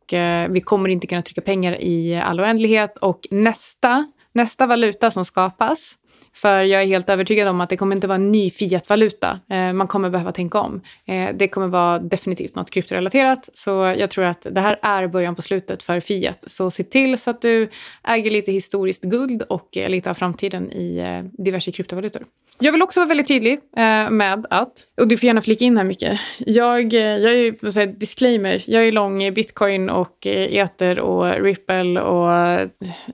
vi 0.48 0.60
kommer 0.64 0.88
inte 0.88 1.06
kunna 1.06 1.22
trycka 1.22 1.40
pengar 1.40 1.80
i 1.80 2.16
all 2.16 2.40
oändlighet 2.40 2.98
och 2.98 3.20
nästa, 3.30 4.06
nästa 4.32 4.66
valuta 4.66 5.10
som 5.10 5.24
skapas 5.24 5.94
för 6.34 6.62
jag 6.62 6.82
är 6.82 6.86
helt 6.86 7.10
övertygad 7.10 7.48
om 7.48 7.60
att 7.60 7.70
det 7.70 7.76
kommer 7.76 7.96
inte 7.96 8.06
vara 8.06 8.16
en 8.16 8.32
ny 8.32 8.50
fiat-valuta. 8.50 9.40
Eh, 9.50 9.72
man 9.72 9.86
kommer 9.86 10.10
behöva 10.10 10.32
tänka 10.32 10.58
om. 10.58 10.80
Eh, 11.06 11.28
det 11.34 11.48
kommer 11.48 11.68
vara 11.68 11.98
definitivt 11.98 12.54
något 12.54 12.70
kryptorelaterat. 12.70 13.48
Så 13.54 13.70
jag 13.98 14.10
tror 14.10 14.24
att 14.24 14.46
det 14.50 14.60
här 14.60 14.78
är 14.82 15.06
början 15.06 15.34
på 15.34 15.42
slutet 15.42 15.82
för 15.82 16.00
fiat. 16.00 16.44
Så 16.46 16.70
se 16.70 16.82
till 16.82 17.18
så 17.18 17.30
att 17.30 17.42
du 17.42 17.68
äger 18.04 18.30
lite 18.30 18.52
historiskt 18.52 19.02
guld 19.02 19.42
och 19.42 19.76
eh, 19.76 19.88
lite 19.88 20.10
av 20.10 20.14
framtiden 20.14 20.72
i 20.72 20.98
eh, 20.98 21.42
diverse 21.44 21.72
kryptovalutor. 21.72 22.24
Jag 22.60 22.72
vill 22.72 22.82
också 22.82 23.00
vara 23.00 23.08
väldigt 23.08 23.28
tydlig 23.28 23.52
eh, 23.76 24.10
med 24.10 24.46
att, 24.50 24.72
och 25.00 25.08
du 25.08 25.16
får 25.16 25.26
gärna 25.26 25.40
flika 25.40 25.64
in 25.64 25.76
här 25.76 25.84
mycket, 25.84 26.20
jag, 26.38 26.92
jag 26.92 27.24
är 27.24 27.32
ju, 27.32 27.54
jag, 27.60 27.98
disclaimer, 27.98 28.62
jag 28.66 28.86
är 28.86 28.92
lång 28.92 29.22
i 29.22 29.30
bitcoin 29.32 29.90
och 29.90 30.26
ether 30.26 31.00
och 31.00 31.42
ripple 31.42 32.00
och 32.00 32.28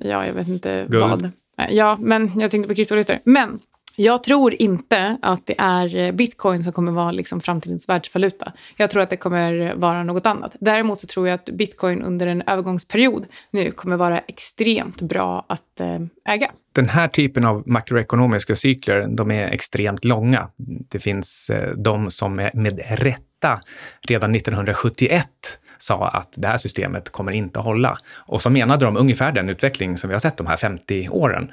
ja, 0.00 0.26
jag 0.26 0.32
vet 0.32 0.48
inte 0.48 0.86
Guld. 0.88 1.02
vad. 1.10 1.30
Eh, 1.60 1.74
ja, 1.74 1.96
men 2.00 2.40
jag 2.40 2.50
tänkte 2.50 2.68
på 2.68 2.74
kryptovalutor. 2.74 3.18
Men 3.24 3.60
jag 3.96 4.22
tror 4.22 4.54
inte 4.62 5.18
att 5.22 5.46
det 5.46 5.54
är 5.58 5.96
eh, 5.96 6.12
bitcoin 6.12 6.64
som 6.64 6.72
kommer 6.72 6.92
vara 6.92 7.10
liksom 7.10 7.40
framtidens 7.40 7.88
världsvaluta. 7.88 8.52
Jag 8.76 8.90
tror 8.90 9.02
att 9.02 9.10
det 9.10 9.16
kommer 9.16 9.74
vara 9.74 10.02
något 10.02 10.26
annat. 10.26 10.56
Däremot 10.60 10.98
så 10.98 11.06
tror 11.06 11.28
jag 11.28 11.34
att 11.34 11.44
bitcoin 11.44 12.02
under 12.02 12.26
en 12.26 12.42
övergångsperiod 12.46 13.26
nu 13.50 13.70
kommer 13.70 13.96
vara 13.96 14.18
extremt 14.18 15.00
bra 15.00 15.46
att 15.48 15.80
eh, 15.80 16.34
äga. 16.34 16.50
Den 16.72 16.88
här 16.88 17.08
typen 17.08 17.44
av 17.44 17.62
makroekonomiska 17.68 18.56
cykler, 18.56 19.08
de 19.08 19.30
är 19.30 19.46
extremt 19.46 20.04
långa. 20.04 20.48
Det 20.90 20.98
finns 20.98 21.50
de 21.76 22.10
som 22.10 22.36
med 22.36 22.80
rätta 22.88 23.60
redan 24.08 24.34
1971 24.34 25.26
sa 25.82 26.08
att 26.08 26.34
det 26.36 26.48
här 26.48 26.58
systemet 26.58 27.10
kommer 27.10 27.32
inte 27.32 27.58
att 27.58 27.64
hålla. 27.64 27.98
Och 28.16 28.42
så 28.42 28.50
menade 28.50 28.84
de 28.84 28.96
ungefär 28.96 29.32
den 29.32 29.48
utveckling 29.48 29.96
som 29.96 30.08
vi 30.08 30.14
har 30.14 30.20
sett 30.20 30.36
de 30.36 30.46
här 30.46 30.56
50 30.56 31.08
åren. 31.08 31.50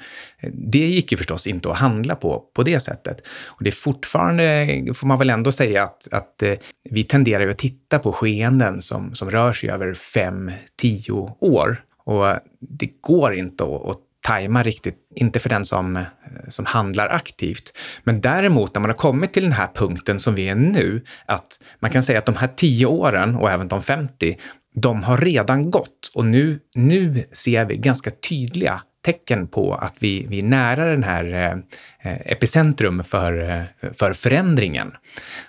Det 0.52 0.86
gick 0.86 1.12
ju 1.12 1.18
förstås 1.18 1.46
inte 1.46 1.70
att 1.70 1.78
handla 1.78 2.14
på 2.14 2.44
på 2.54 2.62
det 2.62 2.80
sättet. 2.80 3.26
Och 3.46 3.64
det 3.64 3.70
är 3.70 3.72
fortfarande, 3.72 4.68
får 4.94 5.06
man 5.06 5.18
väl 5.18 5.30
ändå 5.30 5.52
säga 5.52 5.82
att, 5.82 6.08
att 6.10 6.42
eh, 6.42 6.54
vi 6.90 7.04
tenderar 7.04 7.44
ju 7.44 7.50
att 7.50 7.58
titta 7.58 7.98
på 7.98 8.12
skeenden 8.12 8.82
som, 8.82 9.14
som 9.14 9.30
rör 9.30 9.52
sig 9.52 9.70
över 9.70 9.94
5-10 9.94 11.32
år. 11.40 11.82
Och 12.04 12.26
det 12.60 12.90
går 13.00 13.34
inte 13.34 13.64
att, 13.64 13.88
att 13.88 14.00
tajma 14.20 14.62
riktigt, 14.62 14.96
inte 15.14 15.38
för 15.38 15.48
den 15.48 15.64
som, 15.64 15.96
eh, 15.96 16.04
som 16.48 16.64
handlar 16.64 17.08
aktivt. 17.08 17.72
Men 18.04 18.20
däremot 18.20 18.74
när 18.74 18.80
man 18.80 18.90
har 18.90 18.96
kommit 18.96 19.32
till 19.32 19.42
den 19.42 19.52
här 19.52 19.68
punkten 19.74 20.20
som 20.20 20.34
vi 20.34 20.48
är 20.48 20.54
nu, 20.54 21.04
att 21.26 21.58
man 21.80 21.90
kan 21.90 22.02
säga 22.02 22.18
att 22.18 22.26
de 22.26 22.36
här 22.36 22.48
10 22.56 22.86
åren 22.86 23.36
och 23.36 23.50
även 23.50 23.68
de 23.68 23.82
50, 23.82 24.36
de 24.74 25.02
har 25.02 25.18
redan 25.18 25.70
gått 25.70 26.10
och 26.14 26.24
nu, 26.24 26.60
nu 26.74 27.24
ser 27.32 27.64
vi 27.64 27.76
ganska 27.76 28.10
tydliga 28.10 28.82
tecken 29.08 29.46
på 29.46 29.74
att 29.74 29.94
vi, 29.98 30.26
vi 30.28 30.38
är 30.38 30.42
nära 30.42 30.90
den 30.90 31.02
här 31.02 31.24
eh, 31.24 32.12
eh 32.12 32.20
epicentrum 32.24 33.04
för, 33.04 33.50
eh, 33.50 33.90
för 33.92 34.12
förändringen. 34.12 34.92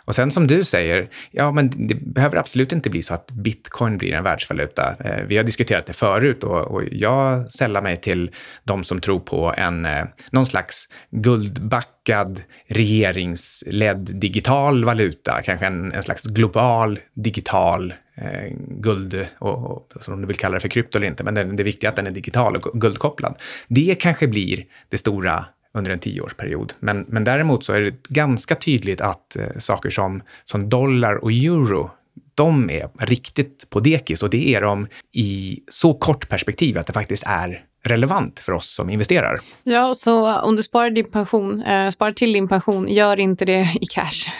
Och 0.05 0.15
sen 0.15 0.31
som 0.31 0.47
du 0.47 0.63
säger, 0.63 1.09
ja 1.31 1.51
men 1.51 1.87
det 1.87 1.95
behöver 1.95 2.37
absolut 2.37 2.71
inte 2.71 2.89
bli 2.89 3.01
så 3.01 3.13
att 3.13 3.31
bitcoin 3.31 3.97
blir 3.97 4.13
en 4.13 4.23
världsvaluta. 4.23 4.95
Eh, 4.99 5.23
vi 5.27 5.37
har 5.37 5.43
diskuterat 5.43 5.85
det 5.85 5.93
förut 5.93 6.43
och, 6.43 6.61
och 6.71 6.83
jag 6.91 7.51
sällar 7.51 7.81
mig 7.81 7.97
till 7.97 8.31
de 8.63 8.83
som 8.83 9.01
tror 9.01 9.19
på 9.19 9.53
en, 9.57 9.85
eh, 9.85 10.05
någon 10.31 10.45
slags 10.45 10.87
guldbackad 11.11 12.41
regeringsledd 12.67 14.19
digital 14.19 14.85
valuta, 14.85 15.41
kanske 15.41 15.65
en, 15.65 15.91
en 15.91 16.03
slags 16.03 16.25
global 16.25 16.99
digital 17.13 17.93
eh, 18.21 18.53
guld, 18.67 19.27
och, 19.39 19.71
och, 19.71 19.93
som 20.03 20.21
du 20.21 20.27
vill 20.27 20.37
kalla 20.37 20.53
det 20.53 20.59
för 20.59 20.67
krypto 20.67 20.97
eller 20.97 21.07
inte, 21.07 21.23
men 21.23 21.33
det, 21.33 21.43
det 21.43 21.83
är 21.83 21.89
att 21.89 21.95
den 21.95 22.07
är 22.07 22.11
digital 22.11 22.55
och 22.55 22.81
guldkopplad. 22.81 23.35
Det 23.67 23.95
kanske 23.99 24.27
blir 24.27 24.65
det 24.89 24.97
stora 24.97 25.45
under 25.73 25.91
en 25.91 25.99
tioårsperiod. 25.99 26.73
Men, 26.79 27.05
men 27.07 27.23
däremot 27.23 27.63
så 27.63 27.73
är 27.73 27.81
det 27.81 28.07
ganska 28.09 28.55
tydligt 28.55 29.01
att 29.01 29.35
eh, 29.35 29.57
saker 29.57 29.89
som, 29.89 30.21
som 30.45 30.69
dollar 30.69 31.15
och 31.15 31.31
euro 31.31 31.91
de 32.35 32.69
är 32.69 32.89
riktigt 32.99 33.69
på 33.69 33.79
dekis 33.79 34.23
och 34.23 34.29
det 34.29 34.55
är 34.55 34.61
de 34.61 34.87
i 35.11 35.59
så 35.67 35.93
kort 35.93 36.29
perspektiv 36.29 36.77
att 36.77 36.87
det 36.87 36.93
faktiskt 36.93 37.23
är 37.27 37.65
relevant 37.83 38.39
för 38.39 38.51
oss 38.51 38.75
som 38.75 38.89
investerar. 38.89 39.39
Ja, 39.63 39.93
så 39.95 40.39
om 40.39 40.55
du 40.55 40.63
sparar, 40.63 40.89
din 40.89 41.11
pension, 41.11 41.61
eh, 41.61 41.89
sparar 41.89 42.11
till 42.11 42.33
din 42.33 42.47
pension, 42.47 42.87
gör 42.87 43.19
inte 43.19 43.45
det 43.45 43.77
i 43.81 43.85
cash. 43.85 44.31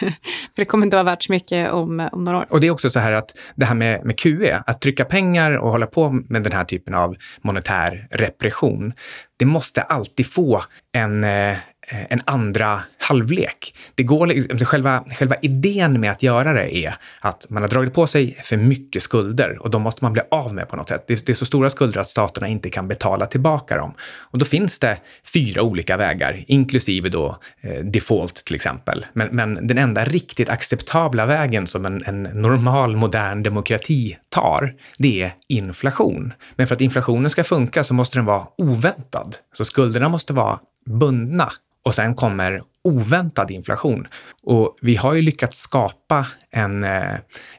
för 0.54 0.56
det 0.56 0.64
kommer 0.64 0.86
inte 0.86 0.96
vara 0.96 1.04
värt 1.04 1.22
så 1.22 1.32
mycket 1.32 1.72
om, 1.72 2.08
om 2.12 2.24
några 2.24 2.38
år. 2.38 2.46
Och 2.50 2.60
det 2.60 2.66
är 2.66 2.70
också 2.70 2.90
så 2.90 3.00
här 3.00 3.12
att 3.12 3.38
det 3.54 3.64
här 3.64 3.74
med, 3.74 4.04
med 4.04 4.18
QE, 4.18 4.62
att 4.66 4.80
trycka 4.80 5.04
pengar 5.04 5.58
och 5.58 5.70
hålla 5.70 5.86
på 5.86 6.10
med 6.10 6.42
den 6.42 6.52
här 6.52 6.64
typen 6.64 6.94
av 6.94 7.16
monetär 7.42 8.08
repression, 8.10 8.92
det 9.36 9.44
måste 9.44 9.82
alltid 9.82 10.26
få 10.26 10.64
en, 10.92 11.24
eh, 11.24 11.30
Eh, 11.30 11.56
Eh, 11.92 12.06
en 12.10 12.20
andra 12.24 12.82
halvlek. 12.98 13.74
Det 13.94 14.02
går, 14.02 14.26
liksom, 14.26 14.50
alltså 14.50 14.64
själva, 14.64 15.04
själva 15.18 15.36
idén 15.42 16.00
med 16.00 16.10
att 16.10 16.22
göra 16.22 16.52
det 16.52 16.76
är 16.76 16.96
att 17.20 17.46
man 17.50 17.62
har 17.62 17.68
dragit 17.68 17.94
på 17.94 18.06
sig 18.06 18.38
för 18.42 18.56
mycket 18.56 19.02
skulder 19.02 19.58
och 19.62 19.70
de 19.70 19.82
måste 19.82 20.04
man 20.04 20.12
bli 20.12 20.22
av 20.30 20.54
med 20.54 20.68
på 20.68 20.76
något 20.76 20.88
sätt. 20.88 21.04
Det 21.06 21.12
är, 21.12 21.26
det 21.26 21.32
är 21.32 21.34
så 21.34 21.46
stora 21.46 21.70
skulder 21.70 22.00
att 22.00 22.08
staterna 22.08 22.48
inte 22.48 22.70
kan 22.70 22.88
betala 22.88 23.26
tillbaka 23.26 23.76
dem. 23.76 23.94
Och 24.00 24.38
då 24.38 24.44
finns 24.44 24.78
det 24.78 24.98
fyra 25.34 25.62
olika 25.62 25.96
vägar, 25.96 26.44
inklusive 26.46 27.08
då 27.08 27.38
eh, 27.60 27.84
default 27.84 28.44
till 28.44 28.54
exempel. 28.54 29.06
Men, 29.12 29.28
men, 29.28 29.66
den 29.66 29.78
enda 29.78 30.04
riktigt 30.04 30.48
acceptabla 30.48 31.26
vägen 31.26 31.66
som 31.66 31.86
en, 31.86 32.04
en 32.06 32.22
normal 32.22 32.96
modern 32.96 33.42
demokrati 33.42 34.16
tar, 34.28 34.74
det 34.98 35.22
är 35.22 35.34
inflation. 35.48 36.32
Men 36.56 36.66
för 36.66 36.74
att 36.74 36.80
inflationen 36.80 37.30
ska 37.30 37.44
funka 37.44 37.84
så 37.84 37.94
måste 37.94 38.18
den 38.18 38.24
vara 38.24 38.46
oväntad. 38.58 39.36
Så 39.54 39.64
skulderna 39.64 40.08
måste 40.08 40.32
vara 40.32 40.58
bundna 40.86 41.52
och 41.84 41.94
sen 41.94 42.14
kommer 42.14 42.62
oväntad 42.84 43.50
inflation. 43.50 44.06
Och 44.42 44.76
vi 44.82 44.96
har 44.96 45.14
ju 45.14 45.22
lyckats 45.22 45.58
skapa 45.58 46.26
en, 46.50 46.84
eh, 46.84 47.14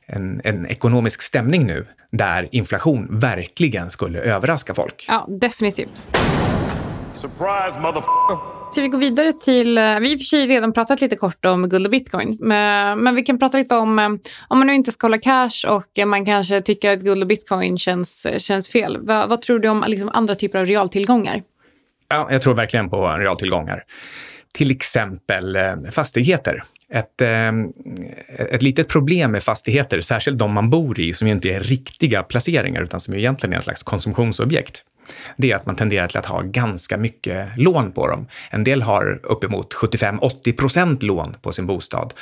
en, 0.06 0.42
en 0.44 0.66
ekonomisk 0.66 1.22
stämning 1.22 1.68
nu 1.68 1.88
där 2.12 2.50
inflation 2.52 3.20
verkligen 3.20 3.90
skulle 3.90 4.20
överraska 4.20 4.74
folk. 4.74 5.06
Ja, 5.08 5.26
definitivt. 5.28 6.04
Surprise, 7.16 7.80
Så 8.72 8.82
vi 8.82 8.88
går 8.88 9.00
vidare 9.00 9.34
till, 9.34 9.78
eh, 9.78 9.84
vi 9.84 9.90
har 9.90 10.06
i 10.06 10.16
och 10.16 10.20
för 10.20 10.24
sig 10.24 10.48
redan 10.48 10.74
pratat 10.74 11.02
lite 11.02 11.16
kort 11.16 11.46
om 11.46 11.70
guld 11.70 11.86
och 11.86 11.92
bitcoin, 11.92 12.38
men, 12.42 13.00
men 13.00 13.16
vi 13.16 13.22
kan 13.24 13.40
prata 13.40 13.58
lite 13.58 13.76
om, 13.76 14.00
eh, 14.00 14.10
om 14.48 14.58
man 14.58 14.68
nu 14.68 14.76
inte 14.76 14.92
ska 14.92 15.08
hålla 15.08 15.18
cash 15.18 15.68
och 15.68 16.08
man 16.08 16.26
kanske 16.26 16.62
tycker 16.62 16.90
att 16.90 17.00
guld 17.00 17.22
och 17.22 17.28
bitcoin 17.28 17.78
känns, 17.78 18.28
känns 18.38 18.70
fel. 18.70 18.98
Vad, 19.02 19.30
vad 19.30 19.42
tror 19.42 19.60
du 19.60 19.70
om 19.70 19.84
liksom 19.88 20.10
andra 20.14 20.36
typer 20.36 20.60
av 20.60 20.66
realtillgångar? 20.66 21.42
Ja, 22.12 22.28
jag 22.32 22.42
tror 22.42 22.54
verkligen 22.54 22.90
på 22.90 23.08
realtillgångar. 23.08 23.84
Till 24.54 24.72
exempel 24.72 25.56
eh, 25.56 25.76
fastigheter. 25.92 26.64
Ett, 26.94 27.22
eh, 27.22 27.52
ett 28.50 28.62
litet 28.62 28.88
problem 28.88 29.32
med 29.32 29.44
fastigheter, 29.44 30.02
särskilt 30.02 30.38
de 30.38 30.52
man 30.52 30.70
bor 30.70 31.00
i, 31.00 31.14
som 31.14 31.28
ju 31.28 31.34
inte 31.34 31.50
är 31.50 31.60
riktiga 31.60 32.24
placeringar 32.24 32.82
utan 32.82 33.00
som 33.00 33.14
egentligen 33.14 33.54
är 33.54 33.58
en 33.58 33.64
slags 33.64 33.84
konsumtionsobjekt, 33.84 34.84
det 35.38 35.52
är 35.52 35.56
att 35.56 35.66
man 35.66 35.76
tenderar 35.76 36.08
till 36.08 36.18
att 36.18 36.26
ha 36.26 36.42
ganska 36.42 36.98
mycket 36.98 37.58
lån 37.58 37.92
på 37.92 38.08
dem. 38.08 38.28
En 38.50 38.64
del 38.64 38.82
har 38.82 39.20
uppemot 39.24 39.74
75-80 39.74 40.58
procent 40.58 41.04
lån 41.04 41.36
på 41.42 41.52
sin 41.52 41.66
bostad. 41.66 42.14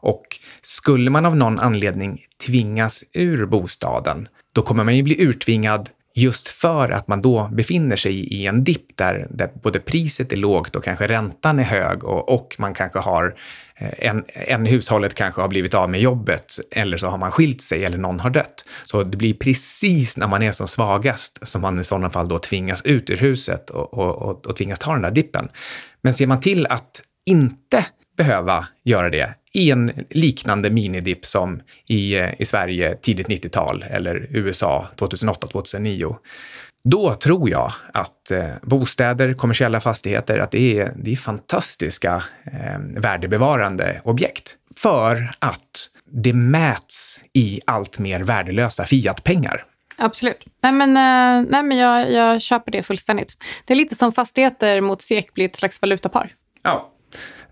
Och 0.00 0.26
skulle 0.62 1.10
man 1.10 1.26
av 1.26 1.36
någon 1.36 1.58
anledning 1.58 2.26
tvingas 2.46 3.04
ur 3.12 3.46
bostaden, 3.46 4.28
då 4.52 4.62
kommer 4.62 4.84
man 4.84 4.96
ju 4.96 5.02
bli 5.02 5.22
urtvingad 5.22 5.90
just 6.18 6.48
för 6.48 6.90
att 6.90 7.08
man 7.08 7.22
då 7.22 7.48
befinner 7.52 7.96
sig 7.96 8.12
i 8.12 8.46
en 8.46 8.64
dipp 8.64 8.96
där, 8.96 9.26
där 9.30 9.50
både 9.62 9.80
priset 9.80 10.32
är 10.32 10.36
lågt 10.36 10.76
och 10.76 10.84
kanske 10.84 11.06
räntan 11.06 11.58
är 11.58 11.62
hög 11.62 12.04
och, 12.04 12.28
och 12.28 12.56
man 12.58 12.74
kanske 12.74 12.98
har 12.98 13.36
eh, 13.76 14.08
en, 14.08 14.24
en 14.28 14.66
hushållet 14.66 15.14
kanske 15.14 15.40
har 15.40 15.48
blivit 15.48 15.74
av 15.74 15.90
med 15.90 16.00
jobbet 16.00 16.56
eller 16.70 16.96
så 16.96 17.06
har 17.06 17.18
man 17.18 17.30
skilt 17.30 17.62
sig 17.62 17.84
eller 17.84 17.98
någon 17.98 18.20
har 18.20 18.30
dött. 18.30 18.64
Så 18.84 19.02
det 19.02 19.16
blir 19.16 19.34
precis 19.34 20.16
när 20.16 20.26
man 20.26 20.42
är 20.42 20.52
som 20.52 20.68
svagast 20.68 21.48
som 21.48 21.62
man 21.62 21.80
i 21.80 21.84
sådana 21.84 22.10
fall 22.10 22.28
då 22.28 22.38
tvingas 22.38 22.82
ut 22.82 23.10
ur 23.10 23.16
huset 23.16 23.70
och, 23.70 23.94
och, 23.94 24.14
och, 24.22 24.46
och 24.46 24.56
tvingas 24.56 24.78
ta 24.78 24.92
den 24.92 25.02
där 25.02 25.10
dippen. 25.10 25.48
Men 26.02 26.12
ser 26.12 26.26
man 26.26 26.40
till 26.40 26.66
att 26.66 27.02
inte 27.26 27.84
behöva 28.16 28.66
göra 28.84 29.10
det 29.10 29.34
i 29.52 29.70
en 29.70 29.92
liknande 30.10 30.70
minidipp 30.70 31.26
som 31.26 31.62
i, 31.88 32.14
eh, 32.14 32.40
i 32.40 32.44
Sverige 32.44 32.96
tidigt 32.96 33.26
90-tal 33.26 33.82
eller 33.82 34.26
USA 34.30 34.88
2008-2009. 34.96 36.16
Då 36.84 37.14
tror 37.14 37.50
jag 37.50 37.72
att 37.92 38.30
eh, 38.30 38.48
bostäder, 38.62 39.34
kommersiella 39.34 39.80
fastigheter, 39.80 40.38
att 40.38 40.50
det 40.50 40.78
är, 40.78 40.92
det 40.96 41.12
är 41.12 41.16
fantastiska 41.16 42.22
eh, 42.44 42.78
värdebevarande 43.00 44.00
objekt. 44.04 44.56
För 44.76 45.30
att 45.38 45.90
det 46.12 46.32
mäts 46.32 47.20
i 47.32 47.60
allt 47.64 47.98
mer 47.98 48.20
värdelösa 48.20 48.84
fiatpengar. 48.84 49.64
Absolut. 49.96 50.44
Nej, 50.62 50.72
men, 50.72 50.88
eh, 50.88 51.50
nej, 51.50 51.62
men 51.62 51.78
jag, 51.78 52.12
jag 52.12 52.42
köper 52.42 52.72
det 52.72 52.82
fullständigt. 52.82 53.36
Det 53.64 53.74
är 53.74 53.76
lite 53.76 53.94
som 53.94 54.12
fastigheter 54.12 54.80
mot 54.80 55.02
SEK 55.02 55.34
blir 55.34 55.44
ett 55.44 55.56
slags 55.56 55.82
valutapar. 55.82 56.30
Ja, 56.62 56.92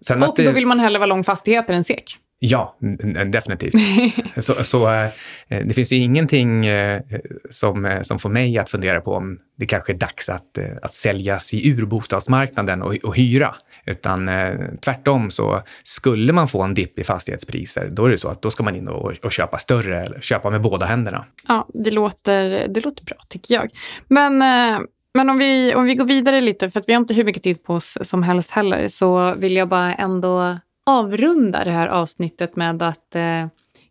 Sen 0.06 0.22
och 0.22 0.34
då 0.36 0.52
vill 0.52 0.66
man 0.66 0.80
hellre 0.80 0.98
vara 0.98 1.06
lång 1.06 1.24
fastigheter 1.24 1.74
än 1.74 1.84
SEK. 1.84 2.18
Ja, 2.46 2.76
definitivt. 3.32 3.74
så, 4.44 4.52
så 4.52 4.92
äh, 4.92 5.08
det 5.48 5.74
finns 5.74 5.92
ju 5.92 5.96
ingenting 5.96 6.66
äh, 6.66 7.02
som, 7.50 7.84
äh, 7.84 8.02
som 8.02 8.18
får 8.18 8.28
mig 8.28 8.58
att 8.58 8.70
fundera 8.70 9.00
på 9.00 9.12
om 9.12 9.38
det 9.56 9.66
kanske 9.66 9.92
är 9.92 9.96
dags 9.96 10.28
att, 10.28 10.58
att 10.82 10.94
säljas 10.94 11.54
i 11.54 11.68
ur 11.68 11.86
bostadsmarknaden 11.86 12.82
och, 12.82 12.94
och 12.94 13.16
hyra. 13.16 13.54
Utan 13.86 14.30
tvärtom 14.80 15.30
så 15.30 15.62
skulle 15.84 16.32
man 16.32 16.48
få 16.48 16.62
en 16.62 16.74
dipp 16.74 16.98
i 16.98 17.04
fastighetspriser, 17.04 17.88
då 17.92 18.06
är 18.06 18.10
det 18.10 18.18
så 18.18 18.28
att 18.28 18.42
då 18.42 18.50
ska 18.50 18.62
man 18.62 18.76
in 18.76 18.88
och, 18.88 19.12
och 19.22 19.32
köpa 19.32 19.58
större, 19.58 20.00
eller 20.00 20.20
köpa 20.20 20.50
med 20.50 20.62
båda 20.62 20.86
händerna. 20.86 21.24
Ja, 21.48 21.68
det 21.74 21.90
låter, 21.90 22.68
det 22.68 22.84
låter 22.84 23.04
bra 23.04 23.16
tycker 23.28 23.54
jag. 23.54 23.70
Men 24.08 24.42
men 25.14 25.30
om 25.30 25.38
vi, 25.38 25.74
om 25.74 25.84
vi 25.84 25.94
går 25.94 26.04
vidare 26.04 26.40
lite, 26.40 26.70
för 26.70 26.80
att 26.80 26.88
vi 26.88 26.92
har 26.92 27.00
inte 27.00 27.14
hur 27.14 27.24
mycket 27.24 27.42
tid 27.42 27.64
på 27.64 27.74
oss 27.74 27.98
som 28.00 28.22
helst 28.22 28.50
heller, 28.50 28.88
så 28.88 29.34
vill 29.34 29.56
jag 29.56 29.68
bara 29.68 29.94
ändå 29.94 30.56
avrunda 30.86 31.64
det 31.64 31.70
här 31.70 31.88
avsnittet 31.88 32.56
med 32.56 32.82
att 32.82 33.14
eh, 33.14 33.46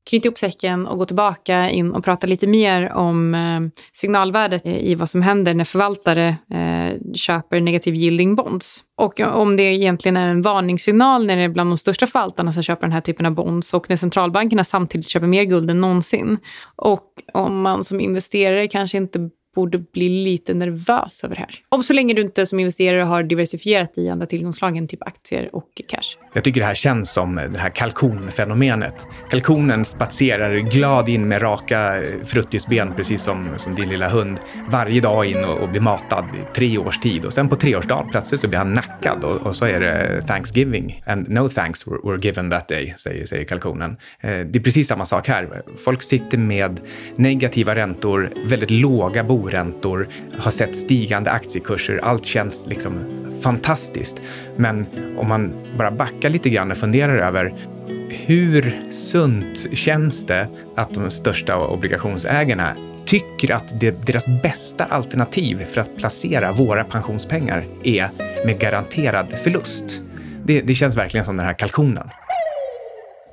knyta 0.09 0.27
ihop 0.27 0.37
säcken 0.37 0.87
och 0.87 0.97
gå 0.97 1.05
tillbaka 1.05 1.69
in 1.69 1.91
och 1.91 2.03
prata 2.03 2.27
lite 2.27 2.47
mer 2.47 2.93
om 2.93 3.35
eh, 3.35 3.81
signalvärdet 3.93 4.65
i 4.65 4.95
vad 4.95 5.09
som 5.09 5.21
händer 5.21 5.53
när 5.53 5.65
förvaltare 5.65 6.35
eh, 6.53 7.13
köper 7.13 7.61
negativ 7.61 7.95
yielding 7.95 8.35
bonds. 8.35 8.83
Och 8.97 9.19
om 9.19 9.57
det 9.57 9.63
egentligen 9.63 10.17
är 10.17 10.27
en 10.27 10.41
varningssignal 10.41 11.25
när 11.25 11.35
det 11.35 11.41
är 11.41 11.49
bland 11.49 11.71
de 11.71 11.77
största 11.77 12.07
förvaltarna 12.07 12.53
som 12.53 12.63
köper 12.63 12.81
den 12.81 12.91
här 12.91 13.01
typen 13.01 13.25
av 13.25 13.31
bonds 13.31 13.73
och 13.73 13.89
när 13.89 13.95
centralbankerna 13.95 14.63
samtidigt 14.63 15.09
köper 15.09 15.27
mer 15.27 15.43
guld 15.43 15.71
än 15.71 15.81
någonsin. 15.81 16.37
Och 16.75 17.07
om 17.33 17.61
man 17.61 17.83
som 17.83 17.99
investerare 17.99 18.67
kanske 18.67 18.97
inte 18.97 19.29
borde 19.53 19.77
bli 19.77 20.09
lite 20.09 20.53
nervös 20.53 21.23
över 21.23 21.35
det 21.35 21.41
här. 21.41 21.55
Om 21.69 21.83
så 21.83 21.93
länge 21.93 22.13
du 22.13 22.21
inte 22.21 22.45
som 22.45 22.59
investerare 22.59 23.01
har 23.01 23.23
diversifierat 23.23 23.97
i 23.97 24.09
andra 24.09 24.25
tillgångsslag 24.25 24.77
än 24.77 24.87
typ 24.87 25.03
aktier 25.03 25.55
och 25.55 25.81
cash. 25.87 26.17
Jag 26.33 26.43
tycker 26.43 26.61
det 26.61 26.67
här 26.67 26.73
känns 26.73 27.13
som 27.13 27.35
det 27.35 27.59
här 27.59 27.69
kalkonfenomenet. 27.69 29.07
Kalkonen 29.29 29.85
spatserar 29.85 30.55
glad 30.55 31.09
in 31.09 31.27
med 31.27 31.41
raka 31.41 32.01
eh, 32.01 32.25
fruttisben, 32.25 32.93
precis 32.95 33.23
som, 33.23 33.49
som 33.57 33.75
din 33.75 33.89
lilla 33.89 34.09
hund, 34.09 34.39
varje 34.69 35.01
dag 35.01 35.25
in 35.25 35.43
och, 35.43 35.57
och 35.57 35.69
blir 35.69 35.81
matad 35.81 36.25
i 36.25 36.55
tre 36.55 36.77
års 36.77 36.99
tid. 36.99 37.25
Och 37.25 37.33
sen 37.33 37.49
på 37.49 37.55
treårsdagen 37.55 38.09
plötsligt 38.11 38.41
så 38.41 38.47
blir 38.47 38.57
han 38.57 38.73
nackad 38.73 39.23
och, 39.23 39.41
och, 39.41 39.55
så 39.55 39.65
är 39.65 39.79
det 39.79 40.21
Thanksgiving. 40.21 41.03
And 41.05 41.29
no 41.29 41.49
thanks 41.49 41.87
were, 41.87 41.97
were 42.03 42.19
given 42.21 42.51
that 42.51 42.67
day, 42.67 42.93
säger, 42.97 43.25
säger 43.25 43.43
kalkonen. 43.43 43.91
Eh, 44.19 44.29
det 44.29 44.55
är 44.55 44.63
precis 44.63 44.87
samma 44.87 45.05
sak 45.05 45.27
här. 45.27 45.61
Folk 45.85 46.03
sitter 46.03 46.37
med 46.37 46.79
negativa 47.15 47.75
räntor, 47.75 48.33
väldigt 48.45 48.71
låga 48.71 49.23
boräntor, 49.23 50.07
har 50.37 50.51
sett 50.51 50.77
stigande 50.77 51.31
aktiekurser. 51.31 51.99
Allt 52.03 52.25
känns 52.25 52.67
liksom 52.67 53.23
fantastiskt. 53.43 54.21
Men 54.55 54.85
om 55.17 55.27
man 55.27 55.53
bara 55.77 55.91
backar 55.91 56.22
lite 56.29 56.49
grann 56.49 56.71
och 56.71 56.77
funderar 56.77 57.17
över 57.17 57.67
hur 58.09 58.81
sunt 58.91 59.77
känns 59.77 60.25
det 60.25 60.47
att 60.75 60.93
de 60.93 61.11
största 61.11 61.67
obligationsägarna 61.67 62.75
tycker 63.05 63.51
att 63.51 63.79
det, 63.79 64.05
deras 64.05 64.25
bästa 64.43 64.85
alternativ 64.85 65.65
för 65.65 65.81
att 65.81 65.97
placera 65.97 66.51
våra 66.51 66.83
pensionspengar 66.83 67.65
är 67.83 68.09
med 68.45 68.59
garanterad 68.59 69.39
förlust. 69.43 70.01
Det, 70.45 70.61
det 70.61 70.73
känns 70.73 70.97
verkligen 70.97 71.25
som 71.25 71.37
den 71.37 71.45
här 71.45 71.53
kalkonen. 71.53 72.09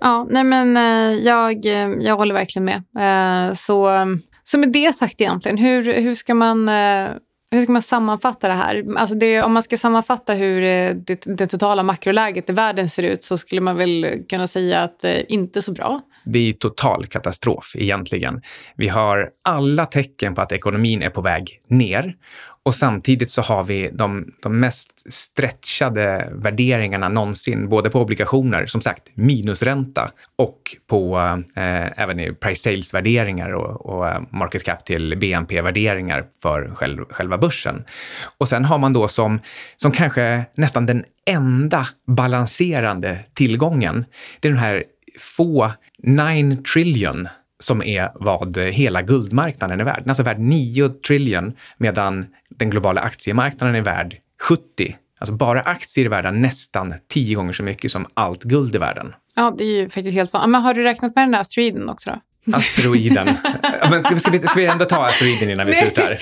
Ja, 0.01 0.27
nej 0.31 0.45
men 0.45 0.77
eh, 0.77 1.19
jag, 1.25 1.67
eh, 1.67 1.89
jag 2.01 2.17
håller 2.17 2.35
verkligen 2.35 2.65
med. 2.65 2.83
Eh, 2.99 3.55
så, 3.55 3.89
så 4.45 4.59
med 4.59 4.73
det 4.73 4.97
sagt 4.97 5.21
egentligen, 5.21 5.59
hur, 5.59 5.95
hur, 5.95 6.15
ska 6.15 6.35
man, 6.35 6.71
hur 7.51 7.63
ska 7.63 7.73
man 7.73 7.83
sammanfatta 7.83 8.49
det 8.49 8.55
här? 8.55 8.85
Alltså 8.97 9.15
det, 9.15 9.43
om 9.43 9.53
man 9.53 9.63
ska 9.63 9.77
sammanfatta 9.77 10.35
hur 10.35 10.63
eh, 10.63 10.95
det, 10.95 11.39
det 11.39 11.47
totala 11.47 11.83
makroläget 11.83 12.51
i 12.51 12.53
världen 12.53 12.89
ser 12.89 13.03
ut 13.03 13.23
så 13.23 13.39
skulle 13.39 13.61
man 13.61 13.77
väl 13.77 14.23
kunna 14.29 14.47
säga 14.47 14.81
att 14.81 15.05
eh, 15.05 15.19
inte 15.29 15.63
så 15.63 15.73
bra. 15.73 16.01
Det 16.25 16.39
är 16.39 16.53
total 16.53 17.07
katastrof 17.07 17.73
egentligen. 17.75 18.43
Vi 18.77 18.89
har 18.89 19.31
alla 19.43 19.87
tecken 19.87 20.35
på 20.35 20.43
att 20.43 20.53
ekonomin 20.53 21.03
är 21.03 21.11
på 21.11 21.21
väg 21.21 21.61
ner 21.69 22.15
och 22.65 22.75
samtidigt 22.75 23.31
så 23.31 23.43
har 23.43 23.65
vi 23.65 23.91
de, 23.93 24.33
de 24.43 24.61
mest 24.61 25.13
stretchade 25.13 26.29
värderingarna 26.33 27.09
någonsin, 27.09 27.69
både 27.69 27.91
på 27.91 28.01
obligationer, 28.01 28.67
som 28.67 28.81
sagt 28.81 29.09
minusränta, 29.15 30.11
och 30.37 30.77
på 30.87 31.19
eh, 31.57 32.01
även 32.03 32.21
i 32.21 32.33
price 32.33 32.63
sales-värderingar 32.63 33.51
och, 33.51 33.87
och, 33.87 34.09
eh, 34.09 34.23
market 34.31 34.65
cap 34.65 34.85
till 34.85 35.19
BNP-värderingar 35.19 36.25
för 36.43 36.75
själv, 36.75 37.05
själva 37.11 37.39
börsen. 37.39 37.85
Och 38.39 38.49
sen 38.49 38.65
har 38.65 38.79
man 38.79 38.93
då 38.93 39.09
som, 39.09 39.41
som 39.77 39.93
kanske 39.93 40.45
nästan 40.55 40.87
den 40.87 41.05
enda 41.27 41.89
balanserande 42.07 43.19
tillgången, 43.35 44.05
det 44.41 44.49
är 44.49 44.53
den 44.53 44.61
här 44.61 44.85
få 45.19 45.73
9 46.03 46.57
trillion 46.57 47.29
som 47.61 47.83
är 47.83 48.11
vad 48.15 48.59
hela 48.59 49.03
guldmarknaden 49.03 49.81
är 49.81 49.85
värd. 49.85 49.97
Den 49.99 50.05
är 50.05 50.09
alltså 50.09 50.23
värd 50.23 50.39
9 50.39 50.89
trillion 50.89 51.53
medan 51.77 52.27
den 52.49 52.71
globala 52.71 53.01
aktiemarknaden 53.01 53.77
är 53.77 53.83
värd 53.83 54.17
70. 54.43 54.97
Alltså 55.19 55.35
bara 55.35 55.63
aktier 55.63 56.05
är 56.05 56.11
värda 56.11 56.31
nästan 56.31 56.95
10 57.09 57.35
gånger 57.35 57.53
så 57.53 57.63
mycket 57.63 57.91
som 57.91 58.07
allt 58.15 58.43
guld 58.43 58.75
i 58.75 58.79
världen. 58.79 59.15
Ja, 59.35 59.55
det 59.59 59.65
är 59.65 59.77
ju 59.77 59.89
faktiskt 59.89 60.15
helt 60.15 60.33
vanligt. 60.33 60.51
Men 60.51 60.63
har 60.63 60.75
du 60.75 60.83
räknat 60.83 61.15
med 61.15 61.23
den 61.25 61.31
där 61.31 61.41
asteroiden 61.41 61.89
också 61.89 62.11
då? 62.11 62.21
Asteroiden. 62.53 63.27
Men 63.91 64.03
ska, 64.03 64.15
vi, 64.15 64.21
ska, 64.21 64.31
vi, 64.31 64.39
ska 64.39 64.55
vi 64.55 64.67
ändå 64.67 64.85
ta 64.85 65.07
asteroiden 65.07 65.51
innan 65.51 65.67
vi 65.67 65.75
slutar? 65.75 66.19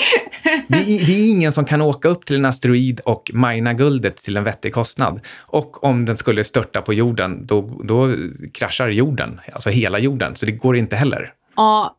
Det 0.69 0.79
är, 0.79 1.07
det 1.07 1.13
är 1.13 1.31
ingen 1.31 1.53
som 1.53 1.65
kan 1.65 1.83
åka 1.83 2.09
upp 2.09 2.27
till 2.27 2.37
en 2.37 2.45
asteroid 2.45 3.01
och 3.01 3.31
mina 3.35 3.75
guldet 3.75 4.17
till 4.17 4.37
en 4.37 4.45
vettig 4.45 4.75
kostnad. 4.75 5.21
Och 5.39 5.85
om 5.85 6.05
den 6.05 6.17
skulle 6.17 6.45
störta 6.45 6.83
på 6.83 6.95
jorden, 6.95 7.47
då, 7.47 7.81
då 7.85 8.15
kraschar 8.53 8.89
jorden, 8.89 9.41
alltså 9.53 9.71
hela 9.71 9.99
jorden. 9.99 10.37
Så 10.37 10.47
det 10.47 10.53
går 10.53 10.77
inte 10.77 10.97
heller. 10.97 11.33
Ja, 11.57 11.99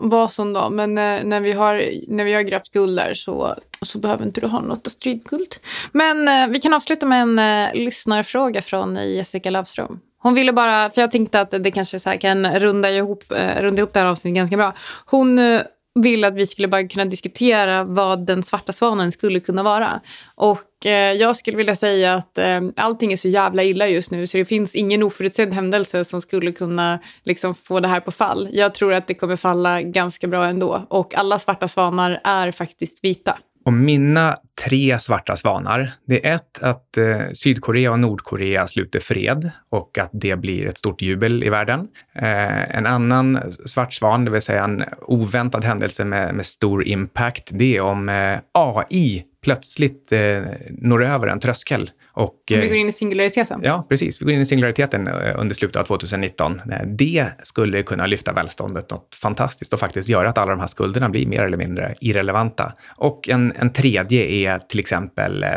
vad 0.00 0.32
som 0.32 0.52
då. 0.52 0.70
Men 0.70 0.98
eh, 0.98 1.24
när 1.24 1.40
vi 1.40 1.52
har, 1.52 1.82
när 2.08 2.24
vi 2.24 2.32
har 2.32 2.42
grävt 2.42 2.72
guld 2.72 2.98
där 2.98 3.14
så, 3.14 3.54
så 3.82 3.98
behöver 3.98 4.24
inte 4.24 4.40
du 4.40 4.46
ha 4.46 4.60
något 4.60 4.86
asteroidguld. 4.86 5.54
Men 5.92 6.28
eh, 6.28 6.48
vi 6.48 6.60
kan 6.60 6.74
avsluta 6.74 7.06
med 7.06 7.22
en 7.22 7.38
eh, 7.38 7.74
lyssnarfråga 7.74 8.62
från 8.62 8.96
Jessica 8.96 9.50
Lavström. 9.50 10.00
Hon 10.22 10.34
ville 10.34 10.52
bara, 10.52 10.90
för 10.90 11.00
jag 11.00 11.10
tänkte 11.10 11.40
att 11.40 11.50
det 11.50 11.70
kanske 11.70 12.00
så 12.00 12.10
kan 12.10 12.58
runda 12.58 12.90
ihop, 12.90 13.32
eh, 13.32 13.62
runda 13.62 13.80
ihop 13.80 13.92
det 13.92 14.00
här 14.00 14.06
avsnittet 14.06 14.36
ganska 14.36 14.56
bra. 14.56 14.74
Hon 15.06 15.38
eh, 15.38 15.62
ville 15.94 16.26
att 16.26 16.34
vi 16.34 16.46
skulle 16.46 16.68
bara 16.68 16.88
kunna 16.88 17.04
diskutera 17.04 17.84
vad 17.84 18.26
den 18.26 18.42
svarta 18.42 18.72
svanen 18.72 19.12
skulle 19.12 19.40
kunna 19.40 19.62
vara. 19.62 20.00
Och 20.34 20.86
eh, 20.86 21.12
jag 21.12 21.36
skulle 21.36 21.56
vilja 21.56 21.76
säga 21.76 22.14
att 22.14 22.38
eh, 22.38 22.60
allting 22.76 23.12
är 23.12 23.16
så 23.16 23.28
jävla 23.28 23.62
illa 23.62 23.88
just 23.88 24.10
nu 24.10 24.26
så 24.26 24.38
det 24.38 24.44
finns 24.44 24.74
ingen 24.74 25.02
oförutsedd 25.02 25.52
händelse 25.52 26.04
som 26.04 26.20
skulle 26.20 26.52
kunna 26.52 26.98
liksom, 27.24 27.54
få 27.54 27.80
det 27.80 27.88
här 27.88 28.00
på 28.00 28.10
fall. 28.10 28.48
Jag 28.52 28.74
tror 28.74 28.94
att 28.94 29.06
det 29.06 29.14
kommer 29.14 29.36
falla 29.36 29.82
ganska 29.82 30.28
bra 30.28 30.44
ändå. 30.44 30.86
Och 30.88 31.14
alla 31.14 31.38
svarta 31.38 31.68
svanar 31.68 32.20
är 32.24 32.52
faktiskt 32.52 33.04
vita. 33.04 33.38
Och 33.64 33.72
mina 33.72 34.36
tre 34.64 34.98
svarta 34.98 35.36
svanar, 35.36 35.92
det 36.06 36.26
är 36.26 36.34
ett 36.34 36.62
att 36.62 36.96
eh, 36.96 37.20
Sydkorea 37.34 37.92
och 37.92 37.98
Nordkorea 37.98 38.66
sluter 38.66 39.00
fred 39.00 39.50
och 39.70 39.98
att 39.98 40.10
det 40.12 40.36
blir 40.36 40.66
ett 40.66 40.78
stort 40.78 41.02
jubel 41.02 41.44
i 41.44 41.50
världen. 41.50 41.88
Eh, 42.14 42.76
en 42.76 42.86
annan 42.86 43.52
svart 43.66 43.92
svan, 43.92 44.24
det 44.24 44.30
vill 44.30 44.42
säga 44.42 44.64
en 44.64 44.84
oväntad 45.00 45.64
händelse 45.64 46.04
med, 46.04 46.34
med 46.34 46.46
stor 46.46 46.84
impact, 46.86 47.48
det 47.52 47.76
är 47.76 47.80
om 47.80 48.08
eh, 48.08 48.38
AI 48.52 49.24
plötsligt 49.42 50.12
eh, 50.12 50.42
når 50.70 51.04
över 51.04 51.26
en 51.26 51.40
tröskel 51.40 51.90
och, 52.14 52.34
vi 52.48 52.68
går 52.68 52.76
in 52.76 52.88
i 52.88 52.92
singulariteten? 52.92 53.60
Ja, 53.64 53.86
precis. 53.88 54.20
Vi 54.20 54.24
går 54.24 54.34
in 54.34 54.40
i 54.40 54.46
singulariteten 54.46 55.08
eh, 55.08 55.40
under 55.40 55.54
slutet 55.54 55.76
av 55.76 55.84
2019. 55.84 56.60
Eh, 56.72 56.86
det 56.86 57.26
skulle 57.42 57.82
kunna 57.82 58.06
lyfta 58.06 58.32
välståndet 58.32 58.90
något 58.90 59.14
fantastiskt 59.22 59.72
och 59.72 59.78
faktiskt 59.78 60.08
göra 60.08 60.28
att 60.28 60.38
alla 60.38 60.50
de 60.50 60.60
här 60.60 60.66
skulderna 60.66 61.08
blir 61.08 61.26
mer 61.26 61.42
eller 61.42 61.56
mindre 61.56 61.94
irrelevanta. 62.00 62.72
Och 62.96 63.28
en, 63.28 63.52
en 63.56 63.72
tredje 63.72 64.24
är 64.24 64.58
till 64.58 64.80
exempel 64.80 65.42
eh, 65.42 65.50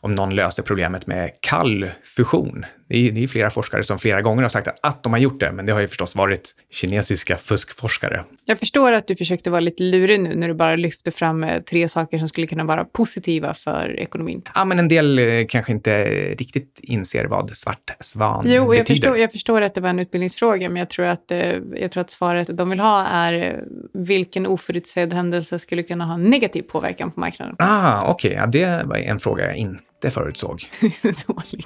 om 0.00 0.14
någon 0.14 0.34
löser 0.34 0.62
problemet 0.62 1.06
med 1.06 1.30
kall 1.40 1.90
fusion. 2.16 2.64
Det 2.88 3.08
är, 3.08 3.12
det 3.12 3.24
är 3.24 3.28
flera 3.28 3.50
forskare 3.50 3.84
som 3.84 3.98
flera 3.98 4.22
gånger 4.22 4.42
har 4.42 4.48
sagt 4.48 4.68
att 4.82 5.02
de 5.02 5.12
har 5.12 5.20
gjort 5.20 5.40
det, 5.40 5.52
men 5.52 5.66
det 5.66 5.72
har 5.72 5.80
ju 5.80 5.88
förstås 5.88 6.16
varit 6.16 6.54
kinesiska 6.70 7.36
fuskforskare. 7.36 8.24
Jag 8.44 8.58
förstår 8.58 8.92
att 8.92 9.06
du 9.06 9.16
försökte 9.16 9.50
vara 9.50 9.60
lite 9.60 9.82
lurig 9.82 10.20
nu 10.20 10.34
när 10.34 10.48
du 10.48 10.54
bara 10.54 10.76
lyfte 10.76 11.10
fram 11.10 11.46
tre 11.70 11.88
saker 11.88 12.18
som 12.18 12.28
skulle 12.28 12.46
kunna 12.46 12.64
vara 12.64 12.84
positiva 12.84 13.54
för 13.54 14.00
ekonomin. 14.00 14.42
Ja, 14.54 14.64
men 14.64 14.78
en 14.78 14.88
del 14.88 15.46
kanske 15.48 15.72
inte 15.72 15.97
riktigt 16.04 16.80
inser 16.82 17.24
vad 17.24 17.56
svart 17.56 17.96
svan 18.00 18.44
jo, 18.46 18.68
betyder. 18.68 18.78
Jag 18.78 18.86
förstår, 18.86 19.18
jag 19.18 19.32
förstår 19.32 19.60
att 19.60 19.74
det 19.74 19.80
var 19.80 19.90
en 19.90 19.98
utbildningsfråga, 19.98 20.68
men 20.68 20.76
jag 20.76 20.90
tror, 20.90 21.06
att, 21.06 21.30
eh, 21.30 21.56
jag 21.76 21.90
tror 21.90 22.00
att 22.00 22.10
svaret 22.10 22.56
de 22.56 22.70
vill 22.70 22.80
ha 22.80 23.06
är 23.06 23.32
eh, 23.32 23.54
vilken 23.92 24.46
oförutsedd 24.46 25.12
händelse 25.12 25.58
skulle 25.58 25.82
kunna 25.82 26.04
ha 26.04 26.16
negativ 26.16 26.62
påverkan 26.62 27.10
på 27.10 27.20
marknaden. 27.20 27.56
Ah, 27.58 28.10
Okej, 28.10 28.30
okay. 28.30 28.40
ja, 28.40 28.46
det 28.46 28.86
var 28.86 28.96
en 28.96 29.18
fråga 29.18 29.44
jag 29.44 29.56
inte 29.56 30.10
förutsåg. 30.10 30.62
Dålig. 31.26 31.64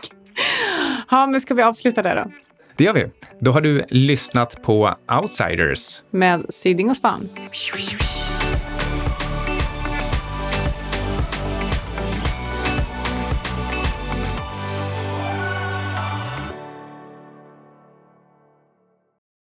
Ja, 1.11 1.27
men 1.27 1.41
ska 1.41 1.55
vi 1.55 1.63
avsluta 1.63 2.03
där 2.03 2.17
då? 2.17 2.33
Det 2.77 2.85
gör 2.85 2.95
vi. 2.95 3.07
Då 3.39 3.51
har 3.51 3.61
du 3.61 3.85
lyssnat 3.89 4.63
på 4.63 4.97
Outsiders. 5.21 6.03
Med 6.11 6.47
Siding 6.49 6.91
och 6.91 6.97
Span. 6.97 7.29